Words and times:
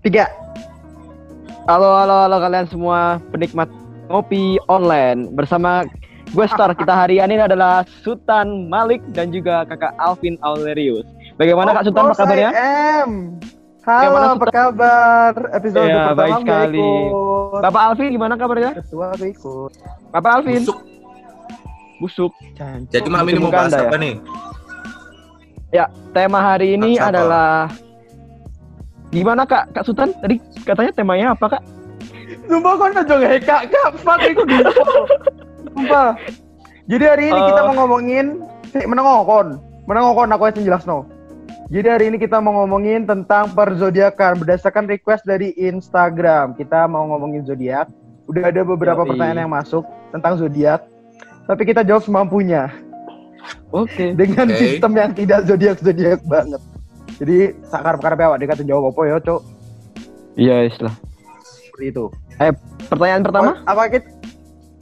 Tiga. 0.00 0.32
Halo, 1.68 1.92
halo, 1.92 2.24
halo 2.24 2.36
kalian 2.40 2.64
semua 2.72 3.20
penikmat 3.28 3.68
ngopi 4.08 4.56
online 4.64 5.28
bersama 5.36 5.84
gue 6.32 6.46
Star. 6.48 6.72
Kita 6.72 7.04
hari 7.04 7.20
ini 7.20 7.36
adalah 7.36 7.84
Sultan 8.00 8.72
Malik 8.72 9.04
dan 9.12 9.28
juga 9.28 9.68
kakak 9.68 9.92
Alvin 10.00 10.40
Aurelius. 10.40 11.04
Bagaimana 11.36 11.76
kak 11.76 11.84
Sultan? 11.84 12.04
Apa 12.08 12.16
kabarnya? 12.16 12.50
M. 13.04 13.10
Halo, 13.84 14.00
Bagaimana, 14.00 14.26
apa 14.40 14.46
kabar? 14.48 15.32
Episode 15.52 15.84
Ya, 15.84 15.96
pertama 16.00 16.16
baik 16.16 16.34
sekali. 16.40 16.80
ikut. 16.80 17.60
Bapak 17.60 17.82
Alvin 17.92 18.08
gimana 18.08 18.34
kabarnya? 18.40 18.70
Ketua 18.80 19.08
gue 19.20 19.28
ikut. 19.36 19.72
Bapak 20.16 20.30
Alvin? 20.40 20.60
Busuk. 20.64 20.78
Busuk. 22.00 22.32
Jadi 22.88 23.08
malam 23.12 23.28
ini 23.28 23.36
mau 23.36 23.52
bahas 23.52 23.76
ya? 23.76 23.84
apa 23.84 23.96
nih? 24.00 24.14
Ya, 25.76 25.84
tema 26.16 26.40
hari 26.40 26.80
ini 26.80 26.96
apa? 26.96 27.68
Gimana 29.10 29.42
kak? 29.44 29.74
Kak 29.74 29.84
Sultan 29.84 30.14
tadi 30.18 30.38
katanya 30.62 30.92
temanya 30.94 31.26
apa 31.34 31.58
kak? 31.58 31.62
Sumpah 32.46 32.72
kok 32.74 32.86
aja 32.94 33.14
nggak 33.14 33.42
kak, 33.46 33.62
kak, 33.70 33.88
fuck 34.02 34.20
aku 34.22 34.42
gitu. 34.46 34.72
Sumpah. 35.70 36.14
Jadi 36.90 37.04
hari 37.06 37.24
ini 37.30 37.40
kita 37.40 37.60
Eh. 37.62 37.66
mau 37.70 37.74
ngomongin, 37.84 38.26
si, 38.66 38.78
menengokon, 38.82 39.58
menengokon 39.86 40.30
aku 40.34 40.50
yang 40.50 40.66
jelas 40.66 40.82
no. 40.82 41.06
Jadi 41.70 41.86
hari 41.86 42.04
ini 42.10 42.18
kita 42.18 42.42
mau 42.42 42.50
ngomongin 42.62 43.06
tentang 43.06 43.54
perzodiakan 43.54 44.42
berdasarkan 44.42 44.90
request 44.90 45.22
dari 45.22 45.54
Instagram. 45.54 46.58
Kita 46.58 46.90
mau 46.90 47.06
ngomongin 47.06 47.46
zodiak. 47.46 47.86
Udah 48.26 48.50
ada 48.50 48.66
beberapa 48.66 49.06
Yoi. 49.06 49.14
pertanyaan 49.14 49.46
yang 49.46 49.52
masuk 49.54 49.86
tentang 50.10 50.34
zodiak. 50.34 50.82
Tapi 51.46 51.62
kita 51.62 51.86
jawab 51.86 52.02
semampunya 52.02 52.74
Oke. 53.70 54.14
dengan 54.18 54.50
Oke. 54.50 54.58
sistem 54.58 54.92
yang 54.98 55.10
tidak 55.14 55.46
zodiak 55.46 55.78
zodiak 55.78 56.18
banget. 56.26 56.58
Jadi 57.20 57.52
sakar 57.68 58.00
karep 58.00 58.20
awak 58.24 58.40
dikata 58.40 58.64
jawab 58.64 58.96
apa 58.96 59.02
ya, 59.04 59.16
Cok? 59.20 59.40
Iya, 60.40 60.56
istilah. 60.72 60.94
Seperti 61.44 61.84
itu. 61.92 62.04
Pertanyaan 62.88 63.22
pertama? 63.28 63.50
Oh, 63.52 63.56
apa 63.68 63.82
kita, 63.92 64.08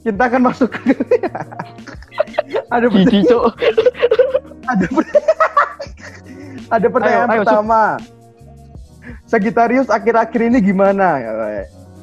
kita 0.07 0.23
akan 0.23 0.41
masuk 0.47 0.69
ke 0.71 0.79
ada 2.73 2.87
Cici, 2.87 2.95
pertanyaan, 2.95 3.27
Cok. 3.27 3.53
ada, 4.71 4.85
ada 6.79 6.87
pertanyaan 6.87 7.27
Ayo, 7.27 7.35
ayo, 7.35 7.41
pertama. 7.43 7.81
Sagittarius 9.27 9.91
akhir-akhir 9.91 10.41
ini 10.47 10.57
gimana? 10.63 11.07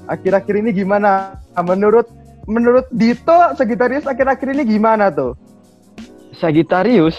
Akhir-akhir 0.07 0.55
ini 0.61 0.71
gimana? 0.77 1.41
Menurut 1.65 2.13
menurut 2.45 2.87
Dito, 2.93 3.57
Sagittarius 3.57 4.05
akhir-akhir 4.05 4.53
ini 4.53 4.63
gimana 4.69 5.09
tuh? 5.09 5.33
Sagittarius. 6.37 7.17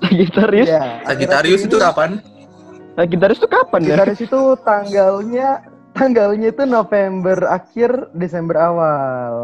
Sagittarius? 0.00 0.68
Ya, 0.68 1.02
Sagittarius 1.04 1.62
itu 1.64 1.76
kapan? 1.76 2.10
Sagittarius 2.94 3.38
itu 3.38 3.48
kapan 3.48 3.80
ya? 3.80 3.86
Sagittarius 3.88 4.20
itu 4.22 4.40
tanggalnya 4.62 5.48
tanggalnya 5.92 6.48
itu 6.48 6.62
November 6.64 7.38
akhir 7.46 7.90
Desember 8.14 8.56
awal. 8.56 9.34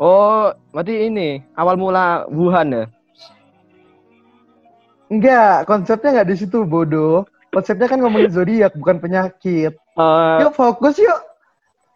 Oh, 0.00 0.48
berarti 0.72 1.06
ini 1.06 1.44
awal 1.54 1.76
mula 1.76 2.24
Wuhan 2.28 2.72
ya? 2.72 2.84
Enggak, 5.10 5.66
konsepnya 5.66 6.10
nggak 6.16 6.30
di 6.30 6.36
situ 6.38 6.62
bodoh. 6.62 7.26
Konsepnya 7.50 7.90
kan 7.90 7.98
ngomongin 7.98 8.30
zodiak 8.30 8.72
bukan 8.78 9.02
penyakit. 9.02 9.74
Eh, 9.74 10.38
Yuk 10.40 10.54
fokus 10.54 10.96
yuk. 10.96 11.18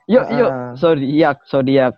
yuk, 0.05 0.27
yuk, 0.35 0.51
Ah. 0.51 0.75
zodiak, 0.77 1.41
zodiak. 1.47 1.95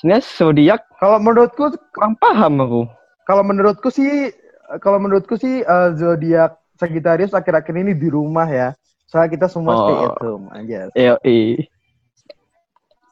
Sebenarnya 0.00 0.24
zodiak 0.26 0.80
Kalau 0.96 1.20
menurutku, 1.20 1.70
kurang 1.92 2.16
paham 2.16 2.58
aku. 2.58 2.82
kalau 3.22 3.44
menurutku 3.44 3.92
sih, 3.92 4.32
kalau 4.78 5.02
menurutku 5.02 5.34
sih 5.34 5.66
eh, 5.66 5.88
zodiak 5.98 6.54
Sagittarius 6.78 7.34
akhir-akhir 7.34 7.74
ini 7.74 7.92
di 7.92 8.06
rumah 8.06 8.46
ya. 8.46 8.68
Soalnya 9.04 9.30
kita 9.34 9.46
semua 9.50 9.74
stay 9.74 9.96
Oh. 9.96 10.06
at 10.06 10.16
home 10.22 10.46
aja. 10.54 10.80
Iya. 10.94 11.14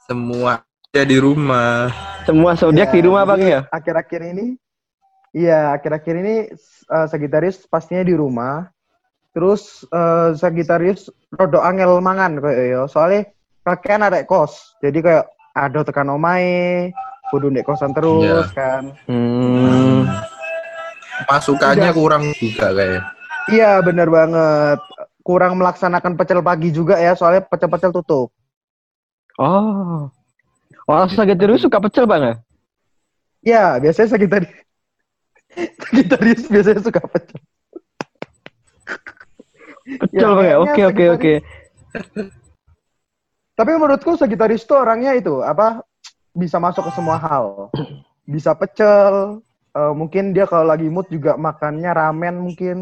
Semua 0.07 0.63
ada 0.65 1.03
di 1.05 1.19
rumah. 1.21 1.91
Semua 2.25 2.57
zodiak 2.57 2.89
Ya, 2.93 2.97
di 2.97 3.01
rumah 3.05 3.23
bang 3.27 3.41
ya? 3.43 3.61
Akhir-akhir 3.69 4.21
ini, 4.33 4.57
iya 5.35 5.75
akhir-akhir 5.75 6.15
ini 6.17 6.35
eh, 6.89 7.07
Sagittarius 7.11 7.67
pastinya 7.67 8.07
di 8.07 8.15
rumah. 8.17 8.71
Terus 9.37 9.85
eh, 9.91 10.33
Sagittarius 10.33 11.11
rodo 11.35 11.61
angel 11.61 12.01
mangan 12.01 12.41
kayak 12.41 12.67
yo. 12.73 12.83
Soalnya 12.89 13.29
kakean 13.67 14.01
ada 14.07 14.25
kos. 14.25 14.79
Jadi 14.81 15.05
kayak 15.05 15.29
ada 15.53 15.83
tekan 15.85 16.09
omae, 16.09 16.95
kudu 17.29 17.53
kosan 17.67 17.93
terus 17.93 18.25
Iya. 18.25 18.57
kan. 18.57 18.83
Hmm. 19.11 20.07
Masukannya 21.27 21.91
Udah. 21.91 21.97
kurang 21.97 22.23
juga 22.39 22.71
kayak. 22.71 23.03
Iya 23.51 23.81
bener 23.83 24.07
banget. 24.13 24.79
Kurang 25.25 25.59
melaksanakan 25.59 26.15
pecel 26.17 26.41
pagi 26.41 26.73
juga 26.73 26.97
ya, 26.97 27.13
soalnya 27.19 27.45
pecel-pecel 27.45 27.93
tutup. 27.93 28.33
Oh. 29.37 30.09
Orang 30.89 31.13
Sagittarius 31.13 31.65
suka 31.65 31.81
pecel 31.85 32.09
bang 32.09 32.23
ya? 32.23 32.35
Ya, 33.45 33.65
biasanya 33.77 34.09
Sagittarius. 34.17 34.53
Sagittarius 35.85 36.43
biasanya 36.49 36.81
suka 36.81 37.01
pecel. 37.05 37.41
Pecel 39.85 40.17
Ya, 40.17 40.29
bang 40.33 40.47
ya? 40.49 40.57
kayaknya 40.57 40.65
Oke, 40.65 40.83
oke, 40.89 41.05
oke. 41.17 41.33
Tapi 43.53 43.71
menurutku 43.75 44.17
Sagittarius 44.17 44.65
tuh 44.65 44.81
orangnya 44.81 45.13
itu 45.13 45.45
apa 45.45 45.83
bisa 46.33 46.57
masuk 46.57 46.89
ke 46.89 46.93
semua 46.97 47.21
hal. 47.21 47.69
Bisa 48.25 48.57
pecel, 48.57 49.41
eh, 49.75 49.93
mungkin 49.93 50.33
dia 50.37 50.45
kalau 50.49 50.69
lagi 50.69 50.87
mood 50.89 51.09
juga 51.09 51.35
makannya 51.37 51.91
ramen 51.93 52.37
mungkin. 52.41 52.77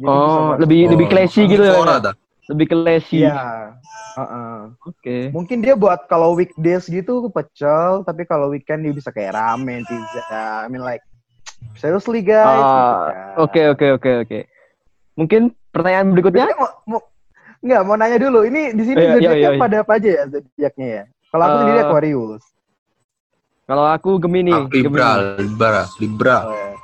Jadi 0.00 0.06
Oh, 0.08 0.56
lebih 0.56 0.88
lebih 0.88 1.06
classy 1.12 1.44
gitu 1.44 1.60
ya? 1.66 2.00
Lebih 2.50 2.66
classy. 2.72 3.20
Iya. 3.26 3.76
Heeh. 4.16 4.56
Oke. 4.84 5.18
Mungkin 5.30 5.62
dia 5.62 5.78
buat 5.78 6.10
kalau 6.10 6.34
weekdays 6.34 6.90
gitu 6.90 7.30
pecel, 7.30 8.02
tapi 8.02 8.26
kalau 8.26 8.50
weekend 8.50 8.82
dia 8.82 8.94
bisa 8.94 9.14
kayak 9.14 9.38
ramen, 9.38 9.86
pizza. 9.86 10.22
I 10.30 10.66
mean 10.66 10.82
like 10.82 11.02
seriously 11.78 12.24
guys. 12.24 12.64
gitu 12.64 12.74
Ah, 12.74 13.10
kan. 13.12 13.34
Oke, 13.38 13.62
oke, 13.70 13.86
oke, 14.00 14.10
oke. 14.26 14.38
Mungkin 15.14 15.54
pertanyaan 15.70 16.10
berikutnya? 16.16 16.48
Mau, 16.58 16.70
mau 16.86 17.00
Enggak, 17.60 17.82
mau 17.84 17.96
nanya 18.00 18.16
dulu. 18.16 18.40
Ini 18.48 18.72
di 18.72 18.82
sini 18.88 18.96
Iya, 18.96 19.04
iya, 19.04 19.14
zodiaknya 19.20 19.36
iya, 19.36 19.50
iya. 19.52 19.60
pada 19.60 19.76
apa 19.84 19.92
aja 20.00 20.08
ya 20.08 20.22
zodiaknya 20.32 20.86
ya? 20.88 21.04
Kalau 21.28 21.44
aku 21.44 21.52
Eh, 21.52 21.60
sendiri 21.60 21.78
Aquarius. 21.84 22.44
Kalau 23.70 23.86
aku 23.86 24.18
Gemini. 24.18 24.50
Ah, 24.50 24.66
Libra, 24.66 25.10
Gemini. 25.38 25.46
Libra, 25.46 25.82
Libra. 26.02 26.36
Oh, 26.42 26.74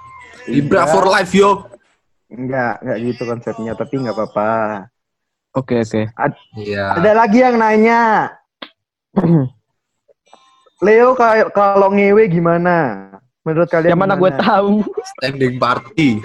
Libra 0.46 0.82
for 0.86 1.10
life 1.10 1.34
yo. 1.34 1.66
Enggak, 2.30 2.78
enggak 2.78 2.98
gitu 3.02 3.22
konsepnya, 3.26 3.74
tapi 3.74 3.98
enggak 3.98 4.14
apa-apa. 4.14 4.50
Oke, 5.58 5.82
oke. 5.82 6.06
Iya. 6.54 6.94
Ada 6.94 7.10
lagi 7.10 7.42
yang 7.42 7.58
nanya. 7.58 8.30
Leo 10.86 11.18
kalau 11.50 11.90
ngewe 11.90 12.30
gimana? 12.30 13.10
Menurut 13.42 13.66
kalian 13.66 13.90
Yang 13.90 14.02
mana 14.06 14.14
gue 14.14 14.30
tahu? 14.38 14.86
Standing 15.18 15.58
party. 15.58 16.22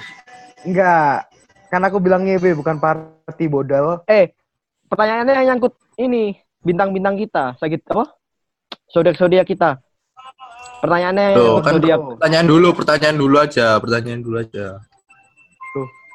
Enggak. 0.62 1.26
Kan 1.74 1.82
aku 1.90 1.98
bilang 1.98 2.22
ngewe 2.22 2.54
bukan 2.54 2.78
party 2.78 3.50
bodal. 3.50 4.06
Eh, 4.06 4.30
pertanyaannya 4.86 5.42
yang 5.42 5.58
nyangkut 5.58 5.74
ini 5.98 6.38
bintang-bintang 6.62 7.18
kita, 7.18 7.58
sakit 7.58 7.82
apa? 7.90 8.14
Zodiak-zodiak 8.94 9.50
kita. 9.50 9.82
Pertanyaannya 10.82 11.26
yang 11.30 11.38
Tuh, 11.38 11.46
nyangkut 11.46 11.64
kan 11.64 11.74
zodiak. 11.78 12.00
pertanyaan 12.18 12.48
dulu, 12.50 12.68
pertanyaan 12.74 13.18
dulu 13.22 13.36
aja, 13.38 13.68
pertanyaan 13.78 14.22
dulu 14.26 14.38
aja. 14.42 14.68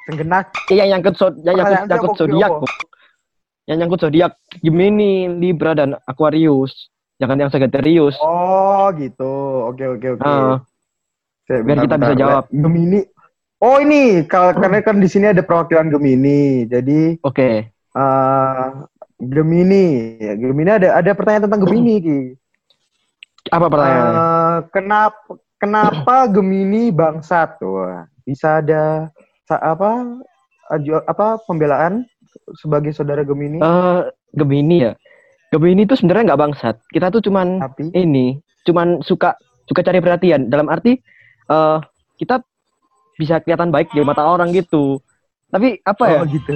Tenggenak. 0.06 0.46
Iya, 0.70 0.84
yang 0.86 1.02
nyangkut 1.02 1.14
yang 1.42 1.54
nyangkut, 1.58 1.86
nyangkut 1.86 2.14
zodiak. 2.18 2.50
Yang 3.66 3.76
nyangkut 3.82 4.00
zodiak 4.02 4.32
Gemini, 4.62 5.26
Libra 5.38 5.74
dan 5.74 5.98
Aquarius. 6.06 6.90
Jangan 7.18 7.46
yang 7.46 7.50
Sagittarius. 7.50 8.14
Oh, 8.20 8.92
gitu. 8.98 9.66
Oke, 9.72 9.88
oke, 9.88 10.20
oke. 10.20 10.26
Oke, 11.46 11.54
biar 11.62 11.78
kita 11.86 11.96
bisa 11.96 12.14
jawab. 12.18 12.44
Gemini. 12.50 13.00
Oh, 13.56 13.80
ini 13.80 14.26
kalau 14.28 14.52
karena 14.52 14.84
kan 14.84 15.00
di 15.00 15.08
sini 15.08 15.32
ada 15.32 15.40
perwakilan 15.40 15.88
Gemini. 15.88 16.68
Jadi 16.68 17.16
Oke. 17.24 17.72
eh 17.72 18.66
Gemini, 19.16 20.20
ya, 20.20 20.36
Gemini 20.36 20.70
ada 20.76 21.00
ada 21.00 21.10
pertanyaan 21.16 21.48
tentang 21.48 21.64
Gemini, 21.64 21.94
Ki. 22.04 22.18
Apa 23.52 23.66
pertanyaannya? 23.70 24.18
Eh, 24.18 24.58
kenapa 24.74 25.18
kenapa 25.60 26.14
Gemini 26.30 26.90
bangsat? 26.90 27.60
Wah, 27.62 28.06
bisa 28.26 28.60
ada 28.62 29.10
apa 29.50 30.02
apa 31.06 31.26
pembelaan 31.46 32.06
sebagai 32.58 32.90
saudara 32.90 33.22
Gemini? 33.22 33.62
Eh, 33.62 34.00
Gemini 34.34 34.76
ya. 34.90 34.92
Gemini 35.54 35.86
itu 35.86 35.94
sebenarnya 35.94 36.34
nggak 36.34 36.42
bangsat. 36.42 36.76
Kita 36.90 37.08
tuh 37.14 37.22
cuman 37.22 37.62
Tapi 37.62 37.94
ini, 37.94 38.42
cuman 38.66 39.00
suka 39.00 39.38
suka 39.70 39.80
cari 39.86 40.02
perhatian. 40.02 40.50
Dalam 40.50 40.66
arti 40.66 40.98
eh 41.46 41.78
kita 42.18 42.42
bisa 43.16 43.40
kelihatan 43.40 43.72
baik 43.72 43.94
di 43.94 44.02
mata 44.02 44.26
orang 44.26 44.52
gitu. 44.52 45.00
Tapi 45.48 45.80
apa 45.86 46.04
ya? 46.10 46.20
oh 46.20 46.26
gitu. 46.26 46.52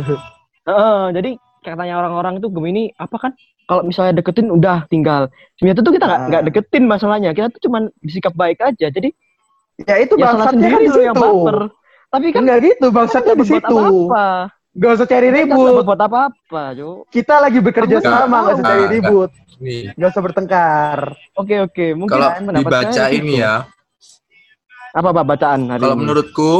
Heeh, 0.66 1.00
jadi 1.14 1.30
katanya 1.62 2.02
orang-orang 2.04 2.42
itu 2.42 2.48
Gemini 2.50 2.90
apa 2.98 3.16
kan? 3.16 3.32
Kalau 3.70 3.86
misalnya 3.86 4.18
deketin 4.18 4.50
udah 4.50 4.82
tinggal. 4.84 5.30
Sebenarnya 5.54 5.78
tuh 5.78 5.94
kita 5.94 6.04
nggak 6.04 6.20
Ah. 6.20 6.26
nggak 6.26 6.42
deketin 6.44 6.84
masalahnya. 6.84 7.30
Kita 7.30 7.46
tuh 7.48 7.62
cuman 7.62 7.82
bersikap 7.96 8.34
baik 8.34 8.58
aja. 8.60 8.90
Jadi 8.90 9.14
Ya 9.80 9.96
itu 9.96 10.12
ya 10.12 10.28
salah 10.28 10.50
bangsatnya 10.50 10.66
kan 10.66 10.76
sendiri 10.76 10.84
di 10.84 10.90
lo 10.90 11.00
yang 11.00 11.16
baper. 11.16 11.58
Tapi 12.10 12.26
kan 12.28 12.40
Enggak 12.42 12.58
gitu, 12.60 12.86
bangsatnya 12.90 13.32
nggak 13.32 13.38
di 13.38 13.46
situ. 13.48 13.76
apa-apa. 13.78 14.26
Gak 14.70 14.90
usah 14.92 15.06
cari 15.08 15.26
Kita 15.26 15.36
ribut. 15.40 15.82
buat 15.82 16.00
apa-apa, 16.00 16.62
Cuk. 16.76 16.98
Kita 17.08 17.34
lagi 17.38 17.58
bekerja 17.58 17.96
Enggak. 17.96 18.12
sama, 18.20 18.36
gak 18.40 18.52
usah 18.52 18.66
cari 18.66 18.84
ribut. 18.88 19.30
Nih, 19.58 19.82
Gak 19.92 20.08
usah 20.08 20.22
bertengkar. 20.22 20.98
Oke, 21.32 21.54
oke. 21.60 21.86
Mungkin 21.92 22.12
kalau 22.12 22.28
dibaca 22.52 23.04
ini 23.08 23.34
gitu. 23.34 23.40
ya, 23.40 23.54
Apa 24.90 25.08
apa 25.08 25.22
bacaan 25.24 25.60
hari 25.68 25.80
kalau 25.80 25.94
ini? 25.94 26.02
menurutku, 26.02 26.52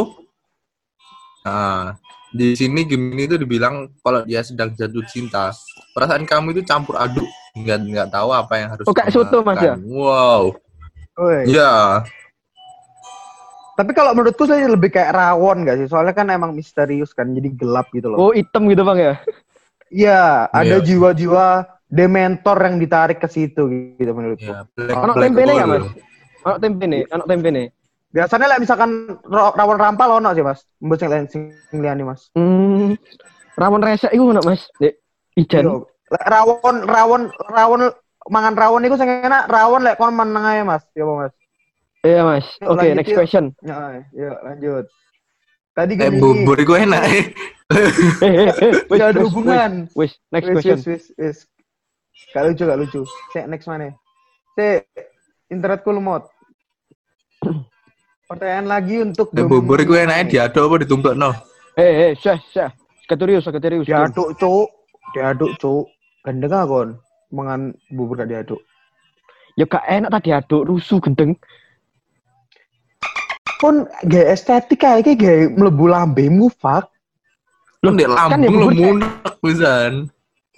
nah, 1.41 1.99
di 2.31 2.55
sini 2.55 2.83
Gemini 2.83 3.27
itu 3.27 3.37
dibilang 3.37 3.75
kalau 3.99 4.23
dia 4.23 4.41
sedang 4.41 4.71
jatuh 4.71 5.03
cinta, 5.05 5.51
perasaan 6.01 6.25
kamu 6.25 6.57
itu 6.57 6.63
campur 6.65 6.97
aduk, 6.97 7.29
nggak 7.53 7.79
nggak 7.93 8.09
tahu 8.09 8.33
apa 8.33 8.53
yang 8.57 8.69
harus. 8.73 8.89
Oh, 8.89 8.97
kayak 8.97 9.13
kamu 9.13 9.21
soto, 9.21 9.39
Mas, 9.45 9.61
ya? 9.61 9.77
Wow, 9.85 10.57
Woi. 11.21 11.45
ya, 11.53 12.01
Tapi 13.77 13.97
kalau 13.97 14.13
menurutku 14.13 14.45
saya 14.45 14.69
lebih 14.69 14.93
kayak 14.93 15.17
rawon 15.17 15.65
gak 15.65 15.81
sih? 15.81 15.89
Soalnya 15.89 16.13
kan 16.13 16.29
emang 16.29 16.53
misterius 16.53 17.17
kan, 17.17 17.33
jadi 17.33 17.49
gelap 17.49 17.89
gitu 17.97 18.13
loh. 18.13 18.29
Oh, 18.29 18.33
hitam 18.37 18.69
gitu, 18.69 18.85
Bang 18.85 19.01
ya. 19.01 19.17
Iya, 19.89 20.53
ada 20.53 20.77
Iya. 20.81 20.85
jiwa-jiwa 20.85 21.65
dementor 21.89 22.61
yang 22.61 22.77
ditarik 22.77 23.25
ke 23.25 23.29
situ 23.29 23.73
gitu 23.97 24.13
menurutku. 24.13 24.47
ya 24.53 24.69
black, 24.77 24.97
Anak 25.01 25.17
tempe 25.17 25.41
nih 25.49 25.57
ya, 25.57 25.65
Mas? 25.65 25.85
Anak 26.45 26.59
tempe 26.61 26.85
nih, 26.85 27.03
anak 27.09 27.27
tempe 27.27 27.49
nih. 27.49 27.67
Biasanya 28.11 28.47
lah 28.53 28.59
misalkan 28.61 28.91
rawon 29.33 29.79
rampal 29.81 30.21
ono 30.21 30.29
sih, 30.37 30.45
Mas. 30.45 30.61
Mbok 30.85 30.97
sing 31.01 31.09
lain 31.09 31.27
sing 31.33 31.41
Mas. 32.05 32.29
Hmm. 32.37 33.01
Rawon 33.57 33.81
resek 33.81 34.13
iku 34.13 34.29
ono, 34.31 34.45
Mas. 34.45 34.69
Yo, 34.77 34.93
lek 35.41 35.90
rawon 36.11 36.77
rawon 36.85 37.23
rawon 37.49 37.81
mangan 38.29 38.55
rawon 38.59 38.85
iku 38.85 38.99
sing 38.99 39.09
enak 39.09 39.47
rawon 39.47 39.83
lek 39.83 39.97
kon 39.97 40.13
meneng 40.13 40.45
ae, 40.45 40.61
Mas. 40.63 40.83
Ya 40.93 41.07
apa, 41.07 41.13
Mas? 41.17 41.33
Iya, 42.01 42.21
Mas. 42.25 42.47
Oke, 42.61 42.75
lanjut, 42.81 42.97
next 42.97 43.11
yuk. 43.13 43.19
question. 43.19 43.45
Ya, 43.63 43.77
yuk 44.11 44.37
lanjut. 44.43 44.85
Tadi 45.71 45.93
Eh, 45.95 46.11
gini. 46.11 46.19
bubur 46.19 46.57
itu 46.59 46.75
enak. 46.75 47.03
eh. 47.07 47.25
Eh, 47.71 48.27
eh, 48.27 48.49
eh. 48.51 48.73
Wis, 48.91 48.99
ada 48.99 49.21
hubungan. 49.23 49.73
Wis, 49.95 49.95
wis, 49.95 50.13
next 50.35 50.47
Wis, 50.51 50.55
question. 50.59 50.77
wis, 50.77 50.87
wis, 50.87 51.05
wis. 51.15 51.39
Gak 52.35 52.43
lucu, 52.45 52.63
gak 52.67 52.79
lucu. 52.79 53.01
Cek 53.31 53.47
next 53.47 53.71
mana? 53.71 53.95
Cek 54.59 54.83
internetku 55.49 55.95
lemot. 55.95 56.27
Pertanyaan 58.29 58.67
lagi 58.67 58.97
untuk 59.01 59.31
Eh, 59.33 59.43
bubur 59.43 59.79
itu 59.79 59.95
enaknya 59.95 60.27
diaduk 60.51 60.63
apa 60.67 60.77
ditumpuk 60.83 61.15
no? 61.15 61.31
Eh, 61.75 62.11
eh, 62.11 62.13
syah, 62.15 62.39
syah. 62.51 62.71
Sekretarius, 63.03 63.43
sekretarius. 63.43 63.87
diaduk, 63.87 64.35
cuk. 64.37 64.69
Diaduk, 65.15 65.51
cuk. 65.59 65.87
Gendeng 66.25 66.53
ah 66.53 66.65
kon. 66.69 66.89
Mangan 67.31 67.61
bubur 67.95 68.19
gak 68.19 68.29
diaduk. 68.29 68.59
Ya 69.55 69.65
gak 69.65 69.87
enak 69.87 70.11
tadi 70.11 70.35
aduk 70.35 70.67
rusuh 70.67 70.99
gendeng. 70.99 71.39
Kon 73.61 73.87
gak 74.05 74.27
estetik 74.35 74.83
kayak 74.83 75.07
iki 75.07 75.13
gak 75.17 75.55
mlebu 75.55 75.87
lambemu, 75.87 76.51
fuck. 76.59 76.91
Lu 77.81 77.97
di 77.97 78.05
kan 78.05 78.05
ya 78.05 78.09
lambung 78.13 78.53
lu 78.53 78.69
bubur 78.69 78.69
kayak- 78.69 78.93
munek 78.93 79.11
pisan. 79.41 79.93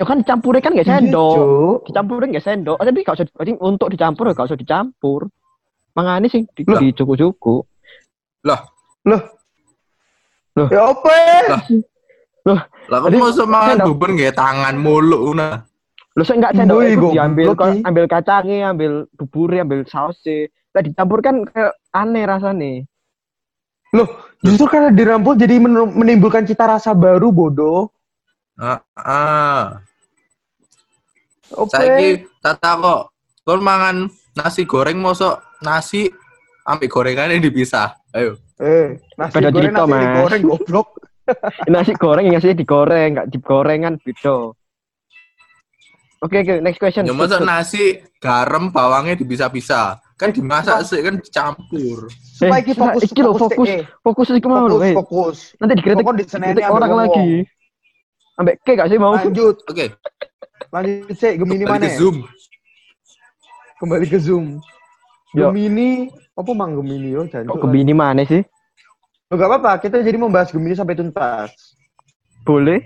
Ya 0.00 0.04
kan 0.08 0.16
dicampurnya 0.24 0.64
kan 0.64 0.72
gak 0.74 0.88
Iya, 0.88 0.98
sendok. 0.98 1.84
Dicampurin 1.86 2.34
gak 2.34 2.46
sendok. 2.48 2.78
Tapi 2.80 3.04
gak 3.04 3.16
usah 3.20 3.26
untuk 3.60 3.88
dicampur 3.92 4.24
ya 4.26 4.34
gak 4.34 4.48
usah 4.50 4.58
dicampur. 4.58 5.28
Mangane 5.92 6.26
sing 6.32 6.48
di, 6.56 6.64
Lah. 6.64 6.80
di 6.80 6.88
cuku-cuku. 6.96 7.60
Ya 8.42 8.56
apa? 10.84 11.16
Lah 12.42 12.66
kamu 12.90 13.18
mau 13.22 13.30
sendok. 13.30 13.86
bubur 13.86 14.08
nggak 14.18 14.34
tangan 14.34 14.74
mulu 14.74 15.30
nah. 15.34 15.62
Lu 16.18 16.26
sih 16.26 16.36
enggak 16.36 16.58
sendok 16.58 16.82
itu 16.84 17.08
diambil 17.14 17.56
ki. 17.56 17.86
ambil 17.86 18.04
kacangnya, 18.10 18.68
ambil 18.74 18.92
buburnya, 19.16 19.64
ambil 19.64 19.80
sausnya. 19.88 20.50
Lah 20.74 20.82
dicampur 20.84 21.22
kan 21.24 21.46
kayak 21.48 21.72
aneh 21.94 22.24
rasanya. 22.26 22.84
Justru 24.42 24.66
karena 24.66 24.90
dirampul 24.90 25.38
jadi 25.38 25.62
men- 25.62 25.94
menimbulkan 25.94 26.42
cita 26.42 26.66
rasa 26.66 26.90
baru, 26.96 27.30
bodoh. 27.30 27.92
Ah, 28.58 28.82
ah. 28.98 29.80
Oke. 31.54 31.72
Saiki 31.76 32.08
tata 32.42 32.72
kok. 32.76 33.02
Kon 33.44 33.60
mangan 33.62 34.08
nasi 34.34 34.64
goreng 34.66 34.98
mosok 34.98 35.40
nasi 35.62 36.08
ambil 36.64 36.88
gorengannya 36.88 37.42
dipisah. 37.42 37.94
Ayo. 38.16 38.40
Eh, 38.58 38.98
nasi 39.18 39.34
Beda 39.38 39.50
goreng, 39.50 39.72
cerita, 39.72 39.82
nasi 39.84 39.92
Mas. 39.92 40.02
digoreng, 40.02 40.42
goblok. 40.48 40.88
Nasi 41.72 41.92
goreng 41.94 42.26
yang 42.26 42.34
ngasih 42.36 42.52
digoreng, 42.52 43.14
enggak 43.14 43.28
digorengan 43.28 43.94
beda. 43.98 44.52
Oke, 46.22 46.38
oke, 46.38 46.54
next 46.62 46.78
question. 46.78 47.02
Ya 47.02 47.10
mosok 47.10 47.42
nasi 47.42 47.98
garam 48.22 48.70
bawangnya 48.70 49.18
dipisah-pisah. 49.18 49.98
Kan 50.14 50.30
dimasak 50.30 50.86
sih 50.86 51.02
kan 51.02 51.18
dicampur. 51.18 52.06
Supaya 52.14 52.62
Eh, 52.62 52.64
kita 52.64 52.78
fokus, 52.78 53.02
iki 53.02 53.20
lho, 53.20 53.32
fokus. 53.34 53.66
eh, 53.66 53.82
Fokus 53.98 54.26
lho, 54.30 54.38
fokus, 54.38 54.80
eh. 54.80 54.94
fokus. 54.94 55.38
Nanti 55.58 55.72
dikritik, 55.82 56.06
dikritik 56.06 56.64
orang 56.64 56.92
lagi. 56.94 57.42
Ambek 58.38 58.54
ke 58.62 58.78
gak 58.78 58.86
sih 58.86 58.98
mau? 59.02 59.18
Lanjut, 59.18 59.58
Oke, 59.70 59.98
lanjut 60.70 61.10
cek 61.12 61.42
Gemini 61.42 61.66
mana? 61.66 61.84
ke 61.84 61.98
Zoom. 61.98 62.22
Kembali 63.76 64.06
ke 64.06 64.18
Zoom. 64.22 64.62
Gemini, 65.34 66.06
apa 66.38 66.50
mang 66.54 66.78
Gemini 66.78 67.18
yo? 67.18 67.26
Kok 67.26 67.58
kebini 67.58 67.90
mana 67.90 68.22
sih? 68.22 68.46
Loh, 69.32 69.40
gak 69.40 69.48
apa-apa, 69.48 69.80
kita 69.80 70.04
jadi 70.04 70.20
membahas 70.20 70.52
Gemini 70.52 70.76
sampai 70.76 70.92
tuntas. 70.92 71.48
Boleh. 72.44 72.84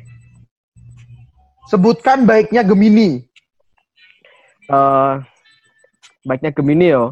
Sebutkan 1.67 2.23
baiknya 2.23 2.63
Gemini. 2.63 3.27
eh 4.67 5.15
baiknya 6.23 6.55
Gemini 6.55 6.95
yo. 6.95 7.11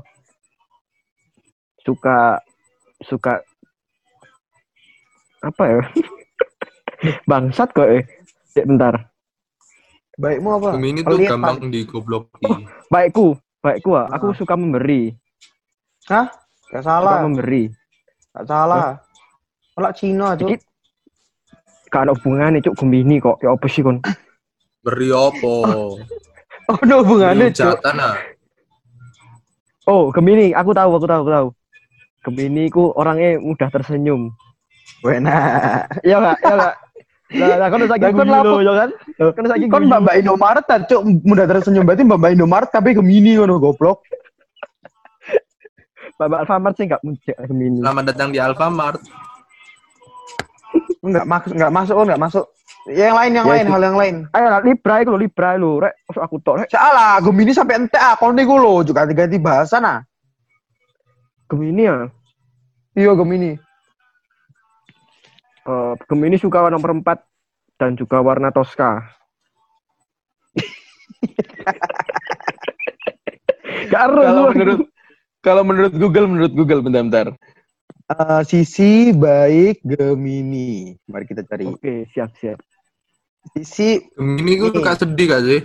Suka 1.83 2.39
suka 3.03 3.43
apa 5.43 5.65
ya? 5.67 5.83
Bangsat 7.31 7.75
kok 7.75 7.91
eh. 7.91 8.07
Cek 8.55 8.71
bentar. 8.71 9.11
Baikmu 10.15 10.63
apa? 10.63 10.79
Gemini 10.79 11.03
tuh 11.03 11.19
gampang 11.19 11.75
digobloki. 11.75 12.47
Baikku, 12.95 13.35
baikku 13.59 13.99
ah. 13.99 14.07
Aku 14.15 14.31
Ah. 14.31 14.39
suka 14.39 14.55
memberi. 14.55 15.11
Hah? 16.07 16.31
Gak 16.71 16.87
Suka 16.87 16.87
salah, 16.87 17.27
memberi. 17.27 17.67
gak 18.31 18.47
salah. 18.47 19.03
Kalau 19.75 19.91
Cina 19.91 20.27
tuh. 20.39 20.49
Dikit. 20.49 20.61
Gak 21.91 22.11
ada 22.11 22.13
hubungannya 22.15 22.63
cuk 22.63 22.75
Gemini 22.79 23.19
kok. 23.23 23.39
Ya 23.43 23.55
apa 23.55 23.67
sih 23.71 23.83
kon? 23.83 23.99
Beri 24.83 25.11
opo? 25.11 25.55
Oh, 26.65 26.81
ada 26.81 26.97
hubungannya, 27.05 27.53
Beri 27.53 27.61
Cuk. 27.61 27.77
Oh, 29.85 30.09
Gemini, 30.17 30.57
aku 30.57 30.73
tahu, 30.73 30.97
aku 30.97 31.05
tahu, 31.05 31.21
aku 31.29 31.33
tahu. 31.37 31.49
Gemini 32.25 32.73
ku 32.73 32.89
orangnya 32.97 33.37
mudah 33.37 33.69
tersenyum. 33.69 34.33
Wena. 35.05 35.37
Iya 36.09 36.25
enggak? 36.25 36.41
Iya 36.41 36.55
enggak? 36.57 36.75
Lah, 37.37 37.57
lah 37.61 37.69
kan 37.69 37.81
Lagu 37.85 38.17
kon 38.17 38.29
lapo? 38.33 38.57
lho, 38.65 38.73
ya 38.73 38.75
kan? 38.81 38.91
Kan 39.37 39.45
lagi 39.45 39.67
Kon 39.69 39.85
Mbak 39.93 40.01
Mbak 40.09 40.17
Indomaret 40.25 40.65
kan, 40.65 40.81
Cuk. 40.89 41.03
Mudah 41.29 41.45
tersenyum 41.45 41.85
berarti 41.85 42.03
Mbak 42.09 42.19
Mbak 42.25 42.33
Indomaret 42.33 42.71
tapi 42.73 42.97
Gemini 42.97 43.37
ngono 43.37 43.61
goblok. 43.61 44.01
Mbak 46.17 46.49
Alfamart 46.49 46.81
sih 46.81 46.89
enggak 46.89 47.05
muncul 47.05 47.37
Gemini. 47.45 47.85
Selamat 47.85 48.05
datang 48.09 48.33
di 48.33 48.41
Alfamart. 48.41 49.05
Enggak 51.05 51.29
masuk, 51.29 51.53
enggak 51.53 51.73
masuk, 51.77 51.95
oh, 52.01 52.05
enggak 52.09 52.23
masuk. 52.25 52.45
Yang 52.89 53.15
lain, 53.17 53.33
yang 53.37 53.45
Ya, 53.45 53.53
lain, 53.53 53.65
itu. 53.65 53.73
hal 53.77 53.83
yang 53.85 53.99
lain. 54.01 54.15
Ayo 54.33 54.47
lah, 54.49 54.61
Libra 54.65 54.95
iku 55.05 55.11
lho, 55.13 55.21
Libra 55.21 55.51
lho, 55.61 55.71
rek. 55.85 55.95
Masuk 56.09 56.23
aku 56.25 56.37
tok, 56.41 56.55
rek. 56.65 56.69
Salah, 56.73 57.21
Gemini 57.21 57.53
sampai 57.53 57.77
ente 57.77 58.01
ah, 58.01 58.17
kon 58.17 58.33
niku 58.33 58.57
lho, 58.57 58.89
juga 58.89 59.05
ganti-ganti 59.05 59.37
bahasa 59.37 59.77
nah. 59.85 60.01
Gemini 61.45 61.85
ya. 61.85 62.09
Iya 62.97 63.13
Gemini. 63.13 63.53
Eh, 65.65 65.93
Gemini 66.09 66.37
suka 66.41 66.65
warna 66.65 66.81
4 66.81 66.97
dan 67.77 68.01
juga 68.01 68.25
warna 68.25 68.49
Tosca. 68.49 69.05
Kalau 73.93 74.53
menurut 74.53 74.89
kalau 75.45 75.61
menurut 75.61 75.93
Google, 75.93 76.25
menurut 76.25 76.53
Google 76.57 76.81
bentar-bentar. 76.81 77.37
Eh, 78.05 78.43
sisi 78.45 79.17
baik 79.17 79.81
Gemini. 79.81 80.93
Mari 81.09 81.25
kita 81.25 81.41
cari. 81.49 81.65
Oke, 81.65 82.05
siap 82.13 82.37
siap. 82.37 82.61
Sisi 83.57 83.97
Gemini 84.13 84.61
gue 84.61 84.77
suka 84.77 84.93
sedih 84.93 85.27
gak 85.33 85.43
sih? 85.49 85.61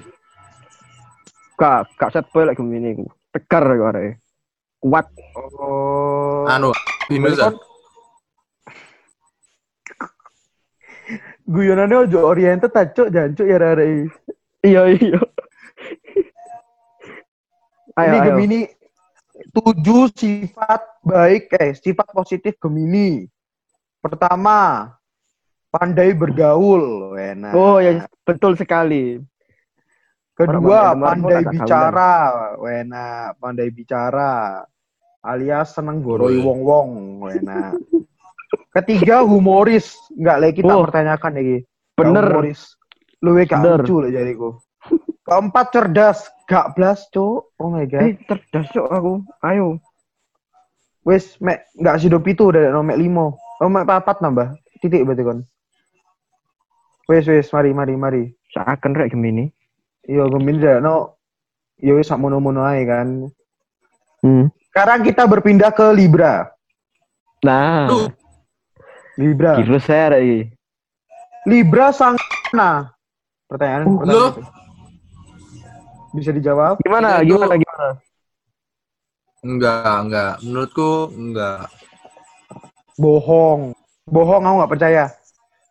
Kak, 1.59 1.91
kak 1.99 2.15
set 2.15 2.31
boy 2.31 2.47
lek 2.47 2.55
Gemini 2.55 2.95
ku. 2.95 3.11
Tegar 3.35 3.67
kok 3.67 3.91
arek. 3.91 4.23
Kuat. 4.79 5.11
oh, 5.35 6.47
Anu, 6.47 6.71
Indonesia. 7.11 7.51
guyonannya 11.49 12.05
ojo 12.05 12.29
oriented 12.29 12.69
tancuk 12.71 13.11
jancuk 13.11 13.49
ya 13.49 13.57
rare. 13.59 14.07
Iya 14.63 14.81
iya. 14.95 15.19
Ayo, 17.99 18.11
Ini 18.11 18.15
ayo. 18.15 18.25
Gemini 18.31 18.59
tujuh 19.51 20.11
sifat 20.13 20.81
baik 21.01 21.53
eh 21.55 21.71
sifat 21.75 22.07
positif 22.11 22.55
Gemini. 22.59 23.25
Pertama, 23.99 24.91
pandai 25.69 26.15
bergaul. 26.15 27.15
Wena. 27.15 27.51
Oh 27.55 27.79
ya 27.79 28.07
betul 28.23 28.55
sekali. 28.55 29.19
Kedua, 30.39 30.95
Orang 30.95 31.03
pandai 31.03 31.43
bicara. 31.51 32.13
Wena, 32.63 33.35
pandai 33.35 33.67
bicara. 33.75 34.63
Alias 35.19 35.75
seneng 35.75 35.99
goroi 35.99 36.39
wong-wong. 36.39 37.19
Wena. 37.27 37.75
Ketiga, 38.71 39.19
humoris. 39.19 39.99
Enggak 40.15 40.37
lagi 40.39 40.53
kita 40.63 40.73
Oh. 40.79 40.87
pertanyakan 40.87 41.31
lagi. 41.35 41.57
Bener. 41.91 42.23
Humoris. 42.23 42.79
Luwe 43.19 43.43
gak 43.43 43.59
lucu 43.59 43.99
lah 43.99 44.15
jadiku. 44.15 44.55
Keempat 45.29 45.65
cerdas, 45.69 46.25
gak 46.49 46.73
blas, 46.73 47.05
cuk. 47.13 47.53
Oh 47.61 47.69
my 47.69 47.85
god. 47.85 48.01
Eh, 48.01 48.17
cerdas 48.25 48.65
cok 48.73 48.89
aku. 48.89 49.13
Ayo. 49.45 49.77
Wes, 51.05 51.37
mek 51.37 51.69
gak 51.77 52.01
sido 52.01 52.17
pitu 52.17 52.49
udah 52.49 52.73
no 52.73 52.81
mek 52.81 52.97
limo. 52.97 53.37
Oh 53.61 53.69
mek 53.69 53.85
papat 53.85 54.25
nambah. 54.25 54.57
Titik 54.81 55.05
berarti 55.05 55.21
kon. 55.21 55.39
Wes 57.05 57.29
wes, 57.29 57.45
mari 57.53 57.77
mari 57.77 57.93
mari. 57.93 58.23
Seakan 58.49 58.97
rek 58.97 59.13
Gemini. 59.13 59.45
Iya, 60.09 60.25
gemini 60.33 60.65
dah 60.65 60.81
no. 60.81 61.21
Ya 61.77 61.93
wes 61.93 62.09
sak 62.09 62.17
mono-mono 62.17 62.65
ae 62.65 62.89
kan. 62.89 63.29
Hmm. 64.25 64.49
Sekarang 64.73 65.05
kita 65.05 65.29
berpindah 65.29 65.69
ke 65.69 65.93
Libra. 65.93 66.49
Nah, 67.45 67.87
Duh. 67.87 68.09
Libra. 69.15 69.61
kira 69.61 69.77
saya. 69.77 70.17
Libra 71.45 71.93
sang 71.93 72.17
nah. 72.51 72.89
Pertanyaan, 73.45 73.85
Uh, 73.85 73.97
pertanyaan 74.01 74.13
loh. 74.13 74.58
Itu. 76.09 76.17
Bisa 76.17 76.31
dijawab? 76.33 76.81
Gimana? 76.81 77.21
Itu- 77.21 77.37
Gimana? 77.37 77.55
Gimana? 77.55 77.87
Enggak, 79.39 79.95
enggak. 80.03 80.33
Menurutku 80.43 80.91
enggak. 81.15 81.71
Bohong. 82.99 83.71
Bohong, 84.09 84.43
aku 84.43 84.55
nggak 84.59 84.73
percaya. 84.73 85.05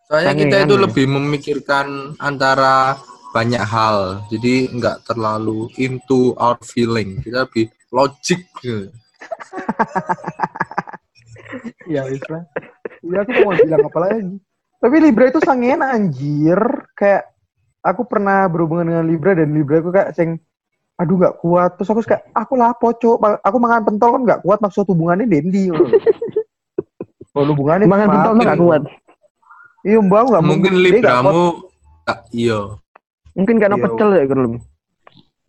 Soalnya 0.08 0.32
kita 0.32 0.56
itu 0.64 0.74
aneh. 0.78 0.84
lebih 0.88 1.04
memikirkan 1.10 1.86
antara 2.16 2.96
banyak 3.36 3.60
hal. 3.60 4.24
Jadi 4.32 4.72
enggak 4.72 5.04
terlalu 5.04 5.68
into 5.76 6.32
our 6.40 6.56
feeling. 6.64 7.20
Kita 7.20 7.44
lebih 7.44 7.68
logic. 7.92 8.40
Ya 11.88 12.04
wis 12.04 12.20
lah. 12.28 12.44
Ya 13.00 13.24
aku 13.24 13.32
mau 13.40 13.56
bilang 13.56 13.88
apa 13.88 13.98
lagi. 14.04 14.36
Tapi 14.84 14.96
Libra 15.00 15.32
itu 15.32 15.40
sangen 15.40 15.80
anjir. 15.80 16.60
Kayak 16.92 17.32
aku 17.88 18.04
pernah 18.04 18.44
berhubungan 18.46 18.86
dengan 18.86 19.04
Libra 19.04 19.32
dan 19.32 19.50
Libra 19.50 19.80
aku 19.80 19.90
kayak 19.90 20.12
sing 20.12 20.36
aduh 20.94 21.14
nggak 21.14 21.38
kuat 21.38 21.74
terus 21.74 21.88
aku 21.88 22.02
kayak 22.02 22.26
aku 22.32 22.52
lapo 22.54 22.90
cuk 22.92 23.16
Ma- 23.16 23.38
aku 23.38 23.56
mangan 23.56 23.82
pentol 23.82 24.10
kan 24.12 24.22
nggak 24.24 24.40
kuat 24.42 24.58
maksud 24.58 24.84
hubungannya 24.84 25.24
dendi 25.24 25.70
kalau 27.32 27.54
hubungannya 27.54 27.86
Mangan 27.86 28.08
pentol 28.08 28.32
mah 28.34 28.44
gak 28.44 28.58
kuat. 28.58 28.82
iya 29.82 29.98
mbak 29.98 30.22
nggak 30.26 30.42
Mungkin 30.42 30.72
nggak 30.74 30.82
kuat. 30.82 30.94
libramu 30.98 31.40
tak 32.02 32.18
iya. 32.32 32.58
Mungkin 33.32 33.56
karena 33.56 33.76
Iya. 33.78 33.84
pecel 33.86 34.08
ya 34.10 34.24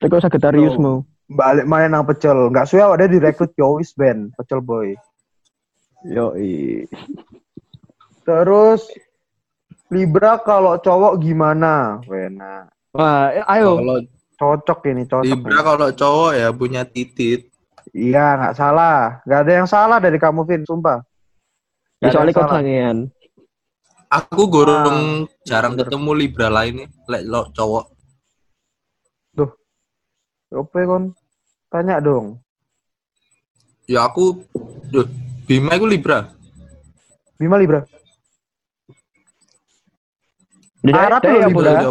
kok 0.06 0.22
Sagittarius 0.22 0.76
Yo. 0.76 0.80
mau. 0.80 0.98
balik 1.26 1.66
main 1.66 1.90
nang 1.90 2.06
pecel 2.06 2.50
nggak 2.50 2.66
suwe 2.66 2.82
ada 2.82 3.06
direkrut 3.06 3.54
Yowis 3.54 3.94
band 3.94 4.34
pecel 4.34 4.62
boy 4.62 4.94
Yo, 6.02 6.32
i. 6.34 6.86
terus 8.22 8.86
Libra 9.90 10.38
kalau 10.42 10.78
cowok 10.78 11.18
gimana 11.18 11.98
Wena 12.06 12.70
Wah, 12.94 13.30
eh, 13.34 13.46
ayo. 13.58 13.78
Kalau 13.82 13.98
cocok 14.40 14.80
ini 14.90 15.04
cocok 15.06 15.26
Libra 15.26 15.60
kalau 15.62 15.90
cowok 15.94 16.32
ya 16.38 16.48
punya 16.54 16.82
titit. 16.86 17.50
iya 17.90 18.38
nggak 18.38 18.54
salah 18.54 19.18
nggak 19.26 19.40
ada 19.46 19.52
yang 19.52 19.68
salah 19.70 19.98
dari 19.98 20.22
kamu 20.22 20.46
Vin 20.46 20.64
sumpah 20.66 21.02
Ya, 22.00 22.16
yang 22.16 22.32
kau. 22.32 22.48
Aku 24.10 24.48
gorong 24.48 25.28
Ah, 25.28 25.44
jarang 25.44 25.76
bener. 25.76 25.86
ketemu 25.92 26.12
Libra 26.16 26.48
lain 26.48 26.74
nih, 26.82 26.88
lek 27.12 27.24
lo 27.28 27.52
cowok. 27.52 27.86
Ope 30.50 30.82
kon 30.90 31.14
tanya 31.70 32.02
dong 32.02 32.42
Ya 33.86 34.06
aku, 34.06 34.42
duh, 34.90 35.06
Bima 35.46 35.78
itu 35.78 35.86
Libra. 35.86 36.30
Bima 37.38 37.58
Libra 37.58 37.86
Arab 40.88 41.22
dari 41.22 41.36
loh, 41.36 41.44
apa 41.44 41.52
Libra. 41.52 41.82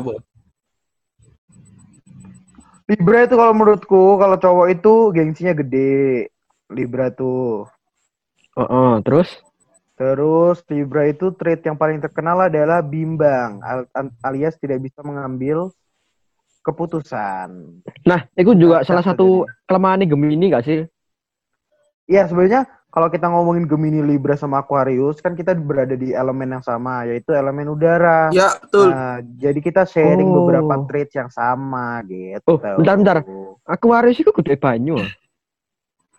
Libra 2.88 3.18
itu 3.28 3.34
kalau 3.36 3.52
menurutku 3.52 4.02
kalau 4.16 4.36
cowok 4.40 4.66
itu 4.72 4.94
gengsinya 5.12 5.52
gede 5.52 6.32
Libra 6.72 7.12
tuh 7.12 7.68
Oh, 8.58 8.66
oh, 8.66 8.92
terus? 9.04 9.28
terus 9.94 10.62
Libra 10.72 11.04
itu 11.10 11.30
trait 11.36 11.60
yang 11.62 11.76
paling 11.76 12.00
terkenal 12.00 12.48
adalah 12.48 12.80
bimbang 12.80 13.60
al- 13.60 13.90
al- 13.92 14.14
alias 14.24 14.56
tidak 14.56 14.80
bisa 14.80 15.04
mengambil 15.04 15.68
keputusan 16.64 17.82
Nah, 18.08 18.24
itu 18.34 18.56
juga 18.56 18.80
Nah, 18.80 18.86
salah 18.88 19.04
satu 19.04 19.44
kelemahan 19.68 20.08
Gemini 20.08 20.48
gak 20.48 20.64
sih? 20.64 20.80
Iya 22.08 22.24
sebenarnya 22.24 22.64
kalau 22.98 23.14
kita 23.14 23.30
ngomongin 23.30 23.62
Gemini 23.64 24.02
Libra 24.02 24.34
sama 24.34 24.58
Aquarius 24.58 25.22
kan 25.22 25.38
kita 25.38 25.54
berada 25.54 25.94
di 25.94 26.10
elemen 26.10 26.50
yang 26.50 26.64
sama 26.66 27.06
yaitu 27.06 27.30
elemen 27.30 27.70
udara. 27.70 28.26
Ya, 28.34 28.58
betul. 28.58 28.90
Nah, 28.90 29.22
jadi 29.38 29.54
kita 29.62 29.86
sharing 29.86 30.26
Oh. 30.26 30.42
beberapa 30.42 30.82
traits 30.84 31.14
yang 31.14 31.30
sama 31.30 32.02
gitu. 32.10 32.58
Oh, 32.58 32.58
bentar, 32.58 32.98
bentar. 32.98 33.18
Aquarius 33.62 34.18
itu 34.18 34.34
gede 34.42 34.58
banyu. 34.58 34.98
ah. 34.98 35.06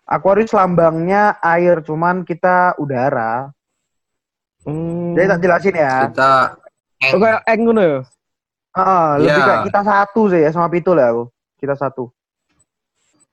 Aquarius 0.08 0.56
lambangnya 0.56 1.36
air, 1.38 1.84
cuman 1.84 2.24
kita 2.24 2.72
udara. 2.80 3.52
Hmm. 4.64 5.12
Jadi 5.12 5.26
tak 5.28 5.40
jelasin 5.44 5.76
ya. 5.76 5.94
Kita 6.08 6.32
Oh, 7.12 7.20
kayak 7.20 7.44
eng 7.44 7.60
ngono 7.64 7.80
ya? 7.80 8.00
Ah, 8.72 9.20
lebih 9.20 9.36
Iya. 9.36 9.44
kayak 9.44 9.64
kita 9.68 9.80
satu 9.84 10.22
sih 10.32 10.40
ya 10.40 10.48
sama 10.48 10.72
Pitul 10.72 10.96
ya 10.96 11.12
aku. 11.12 11.28
Kita 11.60 11.76
satu. 11.76 12.08